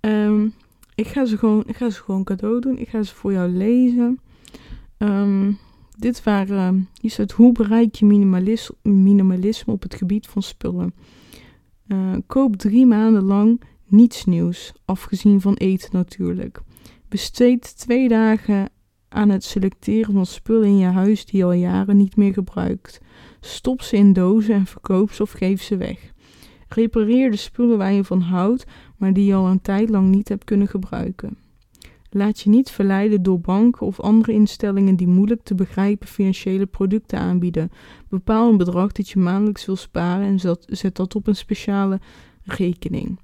Um, 0.00 0.54
ik 0.94 1.06
ga, 1.06 1.24
ze 1.24 1.38
gewoon, 1.38 1.62
ik 1.66 1.76
ga 1.76 1.90
ze 1.90 2.02
gewoon 2.02 2.24
cadeau 2.24 2.60
doen. 2.60 2.78
Ik 2.78 2.88
ga 2.88 3.02
ze 3.02 3.14
voor 3.14 3.32
jou 3.32 3.50
lezen. 3.50 4.20
Um, 4.98 5.58
dit 6.00 6.22
waren, 6.22 6.88
hier 7.00 7.10
staat, 7.10 7.32
hoe 7.32 7.52
bereik 7.52 7.94
je 7.94 8.04
minimalisme, 8.04 8.76
minimalisme 8.82 9.72
op 9.72 9.82
het 9.82 9.94
gebied 9.94 10.26
van 10.26 10.42
spullen? 10.42 10.94
Uh, 11.86 12.16
koop 12.26 12.56
drie 12.56 12.86
maanden 12.86 13.22
lang 13.22 13.60
niets 13.86 14.24
nieuws, 14.24 14.72
afgezien 14.84 15.40
van 15.40 15.54
eten 15.54 15.90
natuurlijk. 15.92 16.60
Besteed 17.08 17.76
twee 17.76 18.08
dagen 18.08 18.68
aan 19.08 19.28
het 19.28 19.44
selecteren 19.44 20.14
van 20.14 20.26
spullen 20.26 20.68
in 20.68 20.78
je 20.78 20.86
huis 20.86 21.24
die 21.24 21.38
je 21.38 21.44
al 21.44 21.52
jaren 21.52 21.96
niet 21.96 22.16
meer 22.16 22.32
gebruikt. 22.32 23.00
Stop 23.40 23.82
ze 23.82 23.96
in 23.96 24.12
dozen 24.12 24.54
en 24.54 24.66
verkoop 24.66 25.12
ze 25.12 25.22
of 25.22 25.30
geef 25.30 25.62
ze 25.62 25.76
weg. 25.76 26.12
Repareer 26.68 27.30
de 27.30 27.36
spullen 27.36 27.78
waar 27.78 27.92
je 27.92 28.04
van 28.04 28.20
houdt, 28.20 28.64
maar 28.96 29.12
die 29.12 29.24
je 29.24 29.34
al 29.34 29.46
een 29.46 29.62
tijd 29.62 29.88
lang 29.88 30.08
niet 30.08 30.28
hebt 30.28 30.44
kunnen 30.44 30.68
gebruiken. 30.68 31.38
Laat 32.10 32.40
je 32.40 32.50
niet 32.50 32.70
verleiden 32.70 33.22
door 33.22 33.40
banken 33.40 33.86
of 33.86 34.00
andere 34.00 34.32
instellingen 34.32 34.96
die 34.96 35.06
moeilijk 35.06 35.42
te 35.42 35.54
begrijpen 35.54 36.08
financiële 36.08 36.66
producten 36.66 37.18
aanbieden. 37.18 37.70
Bepaal 38.08 38.50
een 38.50 38.56
bedrag 38.56 38.92
dat 38.92 39.08
je 39.08 39.18
maandelijks 39.18 39.66
wil 39.66 39.76
sparen 39.76 40.26
en 40.26 40.58
zet 40.66 40.96
dat 40.96 41.14
op 41.14 41.26
een 41.26 41.36
speciale 41.36 42.00
rekening. 42.42 43.18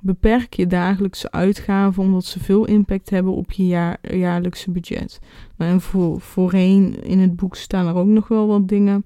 Beperk 0.00 0.54
je 0.54 0.66
dagelijkse 0.66 1.30
uitgaven 1.30 2.02
omdat 2.02 2.24
ze 2.24 2.40
veel 2.40 2.64
impact 2.64 3.10
hebben 3.10 3.32
op 3.32 3.52
je 3.52 3.66
jaar, 3.66 4.16
jaarlijkse 4.16 4.70
budget. 4.70 5.18
Nou, 5.56 5.72
en 5.72 5.80
voor, 5.80 6.20
voorheen 6.20 7.02
in 7.02 7.18
het 7.18 7.36
boek 7.36 7.56
staan 7.56 7.86
er 7.86 7.94
ook 7.94 8.06
nog 8.06 8.28
wel 8.28 8.46
wat 8.46 8.68
dingen. 8.68 9.04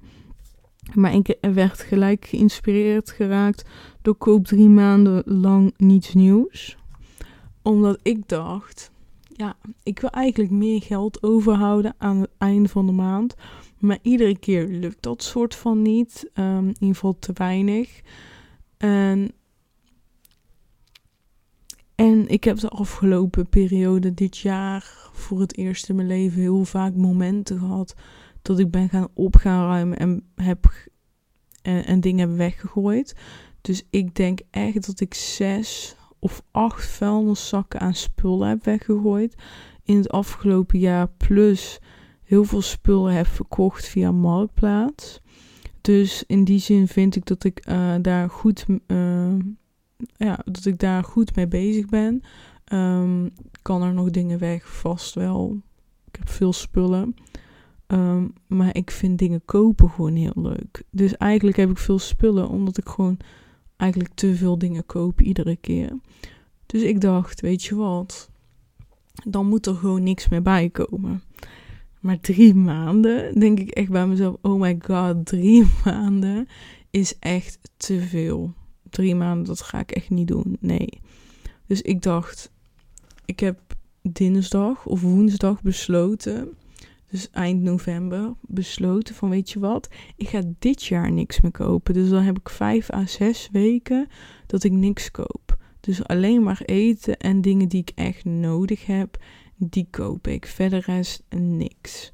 Maar 0.94 1.14
ik 1.14 1.36
werd 1.40 1.80
gelijk 1.80 2.24
geïnspireerd 2.24 3.10
geraakt 3.10 3.68
door 4.02 4.14
koop 4.14 4.46
drie 4.46 4.68
maanden 4.68 5.22
lang 5.24 5.74
niets 5.76 6.14
nieuws. 6.14 6.76
Omdat 7.62 7.98
ik 8.02 8.28
dacht, 8.28 8.90
ja, 9.40 9.56
ik 9.82 10.00
wil 10.00 10.10
eigenlijk 10.10 10.52
meer 10.52 10.82
geld 10.82 11.22
overhouden 11.22 11.94
aan 11.98 12.20
het 12.20 12.30
einde 12.38 12.68
van 12.68 12.86
de 12.86 12.92
maand. 12.92 13.34
Maar 13.78 13.98
iedere 14.02 14.38
keer 14.38 14.66
lukt 14.66 15.02
dat 15.02 15.22
soort 15.22 15.54
van 15.54 15.82
niet. 15.82 16.30
Um, 16.34 16.66
in 16.66 16.74
ieder 16.78 16.94
geval 16.94 17.18
te 17.18 17.32
weinig. 17.34 18.00
En, 18.76 19.32
en 21.94 22.28
ik 22.28 22.44
heb 22.44 22.56
de 22.56 22.68
afgelopen 22.68 23.48
periode 23.48 24.14
dit 24.14 24.38
jaar 24.38 25.10
voor 25.12 25.40
het 25.40 25.56
eerst 25.56 25.88
in 25.88 25.94
mijn 25.94 26.08
leven 26.08 26.40
heel 26.40 26.64
vaak 26.64 26.94
momenten 26.94 27.58
gehad 27.58 27.94
dat 28.42 28.58
ik 28.58 28.70
ben 28.70 28.88
gaan 28.88 29.08
op 29.14 29.36
gaan 29.36 29.68
ruimen 29.68 29.98
en 29.98 30.30
heb 30.34 30.88
en, 31.62 31.86
en 31.86 32.00
dingen 32.00 32.28
heb 32.28 32.38
weggegooid. 32.38 33.16
Dus 33.60 33.86
ik 33.90 34.14
denk 34.14 34.40
echt 34.50 34.86
dat 34.86 35.00
ik 35.00 35.14
zes 35.14 35.96
of 36.20 36.42
acht 36.50 36.86
vuilniszakken 36.86 37.80
aan 37.80 37.94
spullen 37.94 38.48
heb 38.48 38.64
weggegooid 38.64 39.34
in 39.84 39.96
het 39.96 40.10
afgelopen 40.10 40.78
jaar. 40.78 41.08
Plus 41.08 41.78
heel 42.22 42.44
veel 42.44 42.62
spullen 42.62 43.12
heb 43.12 43.26
verkocht 43.26 43.86
via 43.86 44.12
Marktplaats. 44.12 45.20
Dus 45.80 46.24
in 46.26 46.44
die 46.44 46.58
zin 46.58 46.88
vind 46.88 47.16
ik 47.16 47.26
dat 47.26 47.44
ik 47.44 47.66
uh, 47.68 47.94
daar 48.02 48.30
goed, 48.30 48.66
uh, 48.86 49.34
ja, 50.16 50.38
dat 50.44 50.64
ik 50.64 50.78
daar 50.78 51.04
goed 51.04 51.36
mee 51.36 51.48
bezig 51.48 51.86
ben. 51.86 52.22
Um, 52.72 53.32
kan 53.62 53.82
er 53.82 53.92
nog 53.92 54.10
dingen 54.10 54.38
weg? 54.38 54.68
Vast 54.68 55.14
wel. 55.14 55.60
Ik 56.06 56.16
heb 56.18 56.28
veel 56.28 56.52
spullen. 56.52 57.14
Um, 57.86 58.32
maar 58.46 58.76
ik 58.76 58.90
vind 58.90 59.18
dingen 59.18 59.44
kopen 59.44 59.90
gewoon 59.90 60.14
heel 60.14 60.32
leuk. 60.34 60.82
Dus 60.90 61.16
eigenlijk 61.16 61.56
heb 61.56 61.70
ik 61.70 61.78
veel 61.78 61.98
spullen, 61.98 62.48
omdat 62.48 62.78
ik 62.78 62.88
gewoon 62.88 63.16
eigenlijk 63.80 64.14
te 64.14 64.34
veel 64.34 64.58
dingen 64.58 64.86
koop 64.86 65.20
iedere 65.20 65.56
keer. 65.56 65.98
Dus 66.66 66.82
ik 66.82 67.00
dacht, 67.00 67.40
weet 67.40 67.62
je 67.62 67.74
wat, 67.74 68.30
dan 69.24 69.46
moet 69.46 69.66
er 69.66 69.74
gewoon 69.74 70.02
niks 70.02 70.28
meer 70.28 70.42
bij 70.42 70.68
komen. 70.68 71.22
Maar 72.00 72.20
drie 72.20 72.54
maanden, 72.54 73.38
denk 73.38 73.60
ik 73.60 73.70
echt 73.70 73.90
bij 73.90 74.06
mezelf, 74.06 74.36
oh 74.42 74.60
my 74.60 74.78
god, 74.82 75.26
drie 75.26 75.66
maanden 75.84 76.48
is 76.90 77.18
echt 77.18 77.58
te 77.76 78.00
veel. 78.00 78.54
Drie 78.90 79.14
maanden, 79.14 79.46
dat 79.46 79.60
ga 79.60 79.78
ik 79.78 79.90
echt 79.90 80.10
niet 80.10 80.28
doen, 80.28 80.56
nee. 80.60 81.00
Dus 81.66 81.82
ik 81.82 82.02
dacht, 82.02 82.50
ik 83.24 83.40
heb 83.40 83.60
dinsdag 84.02 84.86
of 84.86 85.00
woensdag 85.00 85.62
besloten 85.62 86.48
dus 87.10 87.30
eind 87.30 87.62
november, 87.62 88.34
besloten 88.40 89.14
van 89.14 89.28
weet 89.28 89.50
je 89.50 89.58
wat, 89.58 89.88
ik 90.16 90.28
ga 90.28 90.42
dit 90.58 90.84
jaar 90.84 91.12
niks 91.12 91.40
meer 91.40 91.50
kopen. 91.50 91.94
Dus 91.94 92.08
dan 92.08 92.22
heb 92.22 92.38
ik 92.38 92.48
vijf 92.48 92.92
à 92.92 93.06
zes 93.06 93.48
weken 93.52 94.08
dat 94.46 94.64
ik 94.64 94.72
niks 94.72 95.10
koop. 95.10 95.58
Dus 95.80 96.04
alleen 96.04 96.42
maar 96.42 96.62
eten 96.64 97.16
en 97.16 97.40
dingen 97.40 97.68
die 97.68 97.80
ik 97.80 97.92
echt 97.94 98.24
nodig 98.24 98.86
heb, 98.86 99.16
die 99.56 99.86
koop 99.90 100.26
ik. 100.26 100.46
Verder 100.46 100.88
is 100.88 101.20
niks. 101.36 102.12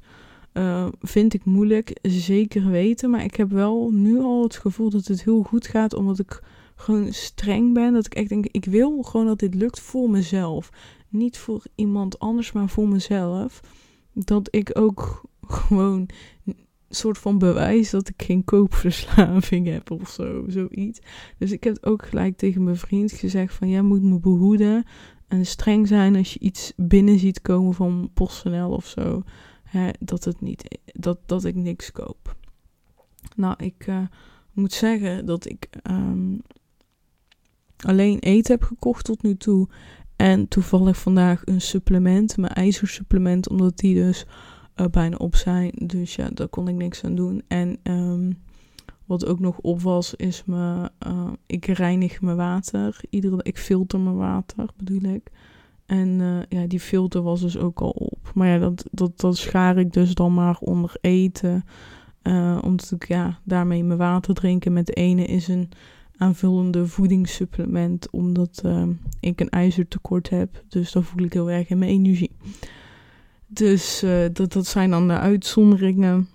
Uh, 0.53 0.87
vind 1.01 1.33
ik 1.33 1.45
moeilijk, 1.45 1.97
zeker 2.01 2.69
weten. 2.69 3.09
Maar 3.09 3.23
ik 3.23 3.35
heb 3.35 3.49
wel 3.49 3.89
nu 3.91 4.19
al 4.19 4.43
het 4.43 4.57
gevoel 4.57 4.89
dat 4.89 5.05
het 5.05 5.23
heel 5.23 5.43
goed 5.43 5.67
gaat, 5.67 5.93
omdat 5.93 6.19
ik 6.19 6.43
gewoon 6.75 7.13
streng 7.13 7.73
ben. 7.73 7.93
Dat 7.93 8.05
ik 8.05 8.13
echt 8.13 8.29
denk, 8.29 8.45
ik 8.45 8.65
wil 8.65 9.01
gewoon 9.01 9.25
dat 9.25 9.39
dit 9.39 9.55
lukt 9.55 9.79
voor 9.79 10.09
mezelf. 10.09 10.69
Niet 11.09 11.37
voor 11.37 11.63
iemand 11.75 12.19
anders, 12.19 12.51
maar 12.51 12.69
voor 12.69 12.87
mezelf 12.87 13.61
dat 14.25 14.47
ik 14.55 14.69
ook 14.73 15.29
gewoon 15.41 16.09
een 16.45 16.55
soort 16.89 17.17
van 17.17 17.37
bewijs 17.37 17.89
dat 17.89 18.09
ik 18.09 18.23
geen 18.23 18.43
koopverslaving 18.43 19.67
heb 19.67 19.91
of 19.91 20.09
zo, 20.09 20.45
zoiets. 20.47 20.99
Dus 21.37 21.51
ik 21.51 21.63
heb 21.63 21.77
ook 21.81 22.05
gelijk 22.05 22.37
tegen 22.37 22.63
mijn 22.63 22.77
vriend 22.77 23.11
gezegd 23.11 23.53
van 23.53 23.69
jij 23.69 23.81
moet 23.81 24.03
me 24.03 24.19
behoeden 24.19 24.85
en 25.27 25.45
streng 25.45 25.87
zijn 25.87 26.15
als 26.15 26.33
je 26.33 26.39
iets 26.39 26.73
binnen 26.75 27.19
ziet 27.19 27.41
komen 27.41 27.73
van 27.73 28.09
PostNL 28.13 28.71
of 28.71 28.85
zo. 28.85 29.23
Hè, 29.63 29.89
dat, 29.99 30.23
het 30.23 30.41
niet, 30.41 30.79
dat, 30.85 31.19
dat 31.25 31.43
ik 31.43 31.55
niks 31.55 31.91
koop. 31.91 32.35
Nou, 33.35 33.63
ik 33.63 33.87
uh, 33.87 34.01
moet 34.53 34.73
zeggen 34.73 35.25
dat 35.25 35.49
ik 35.49 35.69
um, 35.89 36.41
alleen 37.77 38.19
eten 38.19 38.53
heb 38.53 38.63
gekocht 38.63 39.05
tot 39.05 39.23
nu 39.23 39.37
toe. 39.37 39.67
En 40.17 40.47
toevallig 40.47 40.97
vandaag 40.97 41.41
een 41.45 41.61
supplement, 41.61 42.37
mijn 42.37 42.53
ijzersupplement, 42.53 43.49
omdat 43.49 43.77
die 43.77 43.95
dus 43.95 44.25
uh, 44.75 44.85
bijna 44.87 45.15
op 45.15 45.35
zijn. 45.35 45.71
Dus 45.85 46.15
ja, 46.15 46.29
daar 46.33 46.47
kon 46.47 46.67
ik 46.67 46.75
niks 46.75 47.03
aan 47.03 47.15
doen. 47.15 47.41
En 47.47 47.77
um, 47.83 48.37
wat 49.05 49.25
ook 49.25 49.39
nog 49.39 49.57
op 49.57 49.81
was, 49.81 50.13
is 50.15 50.43
me, 50.45 50.89
uh, 51.07 51.29
ik 51.45 51.65
reinig 51.65 52.21
mijn 52.21 52.37
water. 52.37 52.99
Iedere, 53.09 53.39
ik 53.41 53.57
filter 53.57 53.99
mijn 53.99 54.15
water, 54.15 54.69
bedoel 54.77 55.13
ik. 55.13 55.31
En 55.85 56.07
uh, 56.19 56.39
ja, 56.49 56.67
die 56.67 56.79
filter 56.79 57.21
was 57.21 57.41
dus 57.41 57.57
ook 57.57 57.81
al 57.81 57.89
op. 57.89 58.31
Maar 58.33 58.47
ja, 58.47 58.57
dat, 58.57 58.85
dat, 58.91 59.19
dat 59.19 59.37
schaar 59.37 59.77
ik 59.77 59.93
dus 59.93 60.13
dan 60.13 60.33
maar 60.33 60.57
onder 60.59 60.97
eten. 61.01 61.65
Omdat 62.61 62.91
ik 62.95 63.07
ja, 63.07 63.39
daarmee 63.43 63.83
mijn 63.83 63.99
water 63.99 64.33
drinken 64.33 64.73
met 64.73 64.85
de 64.85 64.93
ene 64.93 65.25
is 65.25 65.47
een 65.47 65.69
aanvullende 66.17 66.87
voedingssupplement. 66.87 68.09
Omdat 68.09 68.61
uh, 68.65 68.87
ik 69.19 69.39
een 69.39 69.49
ijzertekort 69.49 70.29
heb. 70.29 70.63
Dus 70.67 70.91
dan 70.91 71.03
voel 71.03 71.25
ik 71.25 71.33
heel 71.33 71.51
erg 71.51 71.69
in 71.69 71.77
mijn 71.77 71.91
energie. 71.91 72.31
Dus 73.47 74.05
dat, 74.33 74.53
dat 74.53 74.65
zijn 74.65 74.89
dan 74.89 75.07
de 75.07 75.17
uitzonderingen. 75.17 76.27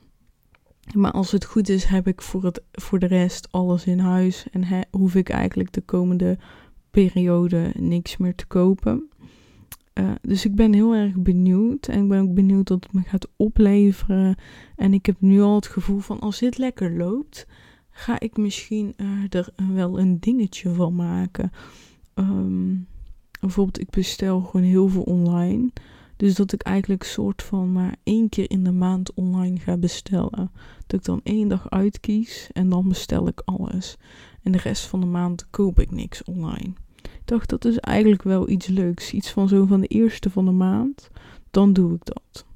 Maar 0.95 1.11
als 1.11 1.30
het 1.30 1.45
goed 1.45 1.68
is, 1.68 1.85
heb 1.85 2.07
ik 2.07 2.22
voor, 2.22 2.45
het, 2.45 2.62
voor 2.72 2.99
de 2.99 3.07
rest 3.07 3.49
alles 3.51 3.85
in 3.85 3.99
huis. 3.99 4.47
En 4.51 4.87
hoef 4.91 5.14
ik 5.14 5.28
eigenlijk 5.28 5.72
de 5.72 5.80
komende 5.80 6.39
periode 6.91 7.72
niks 7.78 8.16
meer 8.16 8.35
te 8.35 8.47
kopen. 8.47 9.09
Uh, 10.01 10.11
dus 10.22 10.45
ik 10.45 10.55
ben 10.55 10.72
heel 10.72 10.95
erg 10.95 11.16
benieuwd. 11.16 11.87
En 11.89 12.03
ik 12.03 12.09
ben 12.09 12.20
ook 12.20 12.35
benieuwd 12.35 12.68
wat 12.68 12.85
het 12.85 12.93
me 12.93 13.01
gaat 13.03 13.28
opleveren. 13.37 14.37
En 14.76 14.95
ik 14.95 15.07
heb 15.07 15.16
nu 15.18 15.41
al 15.41 15.55
het 15.55 15.66
gevoel 15.66 15.99
van 15.99 16.20
als 16.20 16.39
dit 16.39 16.59
lekker 16.59 16.97
loopt, 16.97 17.47
ga 17.93 18.20
ik 18.20 18.36
misschien 18.36 18.95
uh, 18.97 19.07
er 19.30 19.49
wel 19.72 19.99
een 19.99 20.20
dingetje 20.20 20.74
van 20.74 20.95
maken. 20.95 21.51
Um, 22.14 22.86
bijvoorbeeld, 23.40 23.80
ik 23.80 23.90
bestel 23.90 24.40
gewoon 24.40 24.66
heel 24.66 24.88
veel 24.88 25.03
online. 25.03 25.70
Dus 26.16 26.34
dat 26.34 26.53
ik 26.53 26.62
eigenlijk 26.62 27.03
soort 27.03 27.43
van 27.43 27.72
maar 27.72 27.97
één 28.03 28.28
keer 28.28 28.51
in 28.51 28.64
de 28.64 28.72
maand 28.72 29.14
online 29.14 29.59
ga 29.59 29.76
bestellen. 29.76 30.51
Dat 30.86 31.01
ik 31.01 31.05
dan 31.05 31.20
één 31.22 31.49
dag 31.49 31.70
uitkies 31.70 32.51
en 32.53 32.68
dan 32.68 32.88
bestel 32.88 33.28
ik 33.28 33.43
alles. 33.45 33.97
En 34.43 34.53
de 34.53 34.59
rest 34.59 34.86
van 34.86 35.01
de 35.01 35.07
maand 35.07 35.51
koop 35.51 35.80
ik 35.80 35.90
niks 35.90 36.24
online. 36.24 36.72
Ik 37.03 37.22
dacht, 37.24 37.49
dat 37.49 37.64
is 37.64 37.78
eigenlijk 37.78 38.22
wel 38.22 38.49
iets 38.49 38.66
leuks. 38.66 39.12
Iets 39.12 39.30
van 39.30 39.49
zo 39.49 39.66
van 39.66 39.80
de 39.80 39.86
eerste 39.86 40.30
van 40.30 40.45
de 40.45 40.51
maand. 40.51 41.11
Dan 41.51 41.72
doe 41.72 41.95
ik 41.95 42.05
dat. 42.05 42.47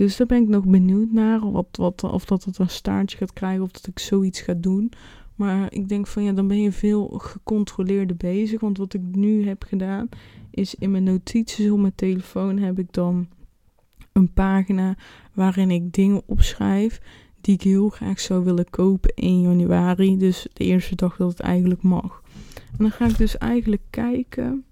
Dus 0.00 0.16
daar 0.16 0.26
ben 0.26 0.42
ik 0.42 0.48
nog 0.48 0.66
benieuwd 0.66 1.12
naar. 1.12 1.52
Wat, 1.52 1.66
wat, 1.72 2.02
of 2.02 2.24
dat 2.24 2.44
het 2.44 2.58
een 2.58 2.68
staartje 2.68 3.16
gaat 3.16 3.32
krijgen. 3.32 3.62
Of 3.62 3.70
dat 3.70 3.86
ik 3.86 3.98
zoiets 3.98 4.40
ga 4.40 4.54
doen. 4.54 4.92
Maar 5.34 5.72
ik 5.72 5.88
denk 5.88 6.06
van 6.06 6.22
ja, 6.22 6.32
dan 6.32 6.48
ben 6.48 6.60
je 6.60 6.72
veel 6.72 7.08
gecontroleerder 7.08 8.16
bezig. 8.16 8.60
Want 8.60 8.78
wat 8.78 8.94
ik 8.94 9.00
nu 9.12 9.46
heb 9.46 9.62
gedaan, 9.62 10.08
is 10.50 10.74
in 10.74 10.90
mijn 10.90 11.04
notities 11.04 11.70
op 11.70 11.78
mijn 11.78 11.94
telefoon 11.94 12.58
heb 12.58 12.78
ik 12.78 12.92
dan 12.92 13.28
een 14.12 14.32
pagina 14.32 14.96
waarin 15.34 15.70
ik 15.70 15.92
dingen 15.92 16.22
opschrijf 16.26 17.00
die 17.40 17.54
ik 17.54 17.62
heel 17.62 17.88
graag 17.88 18.20
zou 18.20 18.44
willen 18.44 18.70
kopen 18.70 19.14
in 19.14 19.40
januari. 19.40 20.16
Dus 20.16 20.46
de 20.52 20.64
eerste 20.64 20.94
dag 20.94 21.16
dat 21.16 21.30
het 21.30 21.40
eigenlijk 21.40 21.82
mag. 21.82 22.22
En 22.54 22.76
dan 22.78 22.90
ga 22.90 23.06
ik 23.06 23.18
dus 23.18 23.38
eigenlijk 23.38 23.82
kijken 23.90 24.64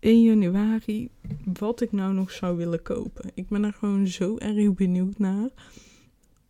in 0.00 0.22
januari 0.22 1.10
wat 1.52 1.80
ik 1.80 1.92
nou 1.92 2.14
nog 2.14 2.30
zou 2.30 2.56
willen 2.56 2.82
kopen. 2.82 3.30
Ik 3.34 3.48
ben 3.48 3.64
er 3.64 3.72
gewoon 3.72 4.06
zo 4.06 4.36
erg 4.36 4.74
benieuwd 4.74 5.18
naar. 5.18 5.50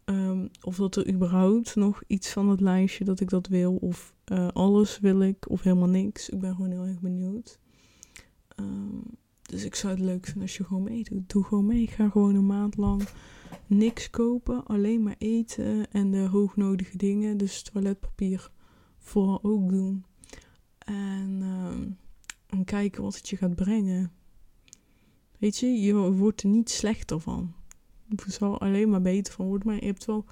Um, 0.04 0.50
of 0.62 0.76
dat 0.76 0.96
er 0.96 1.08
überhaupt 1.08 1.74
nog 1.74 2.02
iets 2.06 2.32
van 2.32 2.48
het 2.48 2.60
lijstje 2.60 3.04
dat 3.04 3.20
ik 3.20 3.30
dat 3.30 3.46
wil. 3.46 3.76
Of 3.76 4.14
uh, 4.32 4.48
alles 4.48 4.98
wil 4.98 5.20
ik. 5.20 5.50
Of 5.50 5.62
helemaal 5.62 5.88
niks. 5.88 6.28
Ik 6.28 6.40
ben 6.40 6.54
gewoon 6.54 6.70
heel 6.70 6.84
erg 6.84 7.00
benieuwd. 7.00 7.58
Um, 8.56 9.02
dus 9.42 9.64
ik 9.64 9.74
zou 9.74 9.92
het 9.92 10.02
leuk 10.02 10.24
vinden 10.24 10.42
als 10.42 10.56
je 10.56 10.64
gewoon 10.64 10.82
meedoet. 10.82 11.30
Doe 11.30 11.44
gewoon 11.44 11.66
mee. 11.66 11.82
Ik 11.82 11.90
ga 11.90 12.08
gewoon 12.08 12.34
een 12.34 12.46
maand 12.46 12.76
lang 12.76 13.08
niks 13.66 14.10
kopen. 14.10 14.66
Alleen 14.66 15.02
maar 15.02 15.16
eten 15.18 15.90
en 15.90 16.10
de 16.10 16.26
hoognodige 16.26 16.96
dingen. 16.96 17.36
Dus 17.36 17.62
toiletpapier 17.62 18.50
vooral 18.98 19.42
ook 19.42 19.70
doen. 19.70 20.04
En, 20.78 21.42
um, 21.42 21.98
en 22.50 22.64
kijken 22.64 23.02
wat 23.02 23.16
het 23.16 23.28
je 23.28 23.36
gaat 23.36 23.54
brengen. 23.54 24.12
Weet 25.38 25.58
je, 25.58 25.66
je 25.66 25.94
wordt 25.94 26.42
er 26.42 26.48
niet 26.48 26.70
slechter 26.70 27.20
van. 27.20 27.54
Je 28.08 28.16
zal 28.26 28.60
alleen 28.60 28.90
maar 28.90 29.02
beter 29.02 29.32
van 29.32 29.46
worden. 29.46 29.66
Maar 29.66 29.80
je 29.80 29.86
hebt 29.86 30.04
wel 30.04 30.24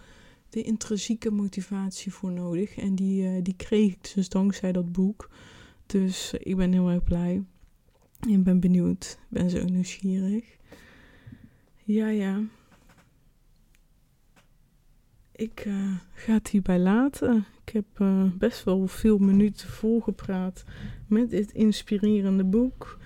de 0.49 0.63
intrinsieke 0.63 1.31
motivatie 1.31 2.13
voor 2.13 2.33
nodig. 2.33 2.77
En 2.77 2.95
die, 2.95 3.23
uh, 3.23 3.43
die 3.43 3.57
kreeg 3.57 3.93
ik 3.93 4.15
dus 4.15 4.29
dankzij 4.29 4.73
dat 4.73 4.93
boek. 4.93 5.31
Dus 5.87 6.35
ik 6.39 6.57
ben 6.57 6.73
heel 6.73 6.89
erg 6.89 7.05
blij. 7.05 7.45
Ik 8.29 8.43
ben 8.43 8.61
benieuwd. 8.61 9.19
Ben 9.29 9.51
zo 9.51 9.65
nieuwsgierig. 9.65 10.57
Ja, 11.85 12.09
ja. 12.09 12.43
Ik 15.39 15.65
uh, 15.67 15.75
ga 16.15 16.33
het 16.33 16.49
hierbij 16.49 16.79
laten. 16.79 17.45
Ik 17.65 17.73
heb 17.73 17.85
uh, 17.99 18.23
best 18.39 18.65
wel 18.65 18.87
veel 18.87 19.19
minuten 19.19 19.69
volgepraat 19.69 20.65
met 21.07 21.31
dit 21.31 21.53
inspirerende 21.53 22.45
boek. 22.45 22.99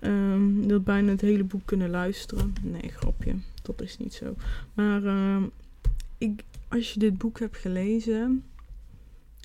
Um, 0.00 0.68
dat 0.68 0.84
bijna 0.84 1.10
het 1.10 1.20
hele 1.20 1.44
boek 1.44 1.60
kunnen 1.64 1.90
luisteren. 1.90 2.54
Nee, 2.62 2.90
grapje. 2.90 3.34
Dat 3.62 3.82
is 3.82 3.96
niet 3.98 4.14
zo. 4.14 4.34
Maar 4.74 5.02
uh, 5.02 5.42
ik, 6.18 6.44
als 6.68 6.92
je 6.92 6.98
dit 6.98 7.18
boek 7.18 7.38
hebt 7.38 7.56
gelezen, 7.56 8.44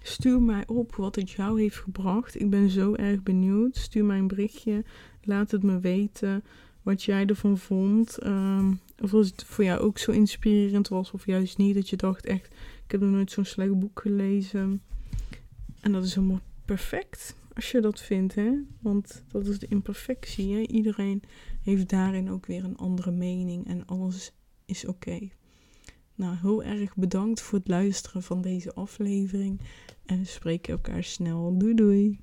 stuur 0.04 0.42
mij 0.42 0.68
op 0.68 0.96
wat 0.96 1.16
het 1.16 1.32
jou 1.32 1.62
heeft 1.62 1.78
gebracht. 1.78 2.40
Ik 2.40 2.50
ben 2.50 2.70
zo 2.70 2.94
erg 2.94 3.24
benieuwd. 3.24 3.76
Stuur 3.76 4.06
mij 4.06 4.18
een 4.18 4.28
berichtje. 4.28 4.84
Laat 5.22 5.52
het 5.52 5.64
me 5.64 5.80
weten 5.80 6.44
wat 6.84 7.04
jij 7.04 7.26
ervan 7.26 7.58
vond. 7.58 8.26
Um, 8.26 8.80
of 9.02 9.14
als 9.14 9.28
het 9.28 9.44
voor 9.44 9.64
jou 9.64 9.80
ook 9.80 9.98
zo 9.98 10.12
inspirerend 10.12 10.88
was, 10.88 11.12
of 11.12 11.26
juist 11.26 11.58
niet. 11.58 11.76
Dat 11.76 11.90
je 11.90 11.96
dacht 11.96 12.26
echt, 12.26 12.48
ik 12.86 12.92
heb 12.92 13.02
nog 13.02 13.10
nooit 13.10 13.32
zo'n 13.32 13.46
slecht 13.46 13.80
boek 13.80 14.00
gelezen. 14.00 14.82
En 15.82 15.92
dat 15.92 16.04
is 16.04 16.16
helemaal 16.16 16.42
perfect 16.66 17.36
als 17.54 17.72
je 17.72 17.82
dat 17.82 18.02
vindt, 18.02 18.36
hè. 18.36 18.52
Want 18.80 19.24
dat 19.28 19.48
is 19.48 19.60
de 19.60 19.68
imperfectie, 19.68 20.54
hè. 20.54 20.60
Iedereen 20.60 21.24
heeft 21.62 21.90
daarin 21.90 22.32
ook 22.32 22.46
weer 22.46 22.64
een 22.64 22.78
andere 22.78 23.12
mening 23.12 23.68
en 23.68 23.86
alles 23.86 24.32
is 24.66 24.86
oké. 24.86 25.30
Nou, 26.16 26.36
heel 26.42 26.64
erg 26.64 26.96
bedankt 26.96 27.42
voor 27.42 27.60
het 27.60 27.68
luisteren 27.68 28.24
van 28.24 28.42
deze 28.42 28.74
aflevering. 28.74 29.62
En 30.06 30.20
we 30.20 30.26
spreken 30.26 30.74
elkaar 30.74 31.04
snel. 31.04 31.58
Doei 31.58 31.74
doei. 31.74 32.20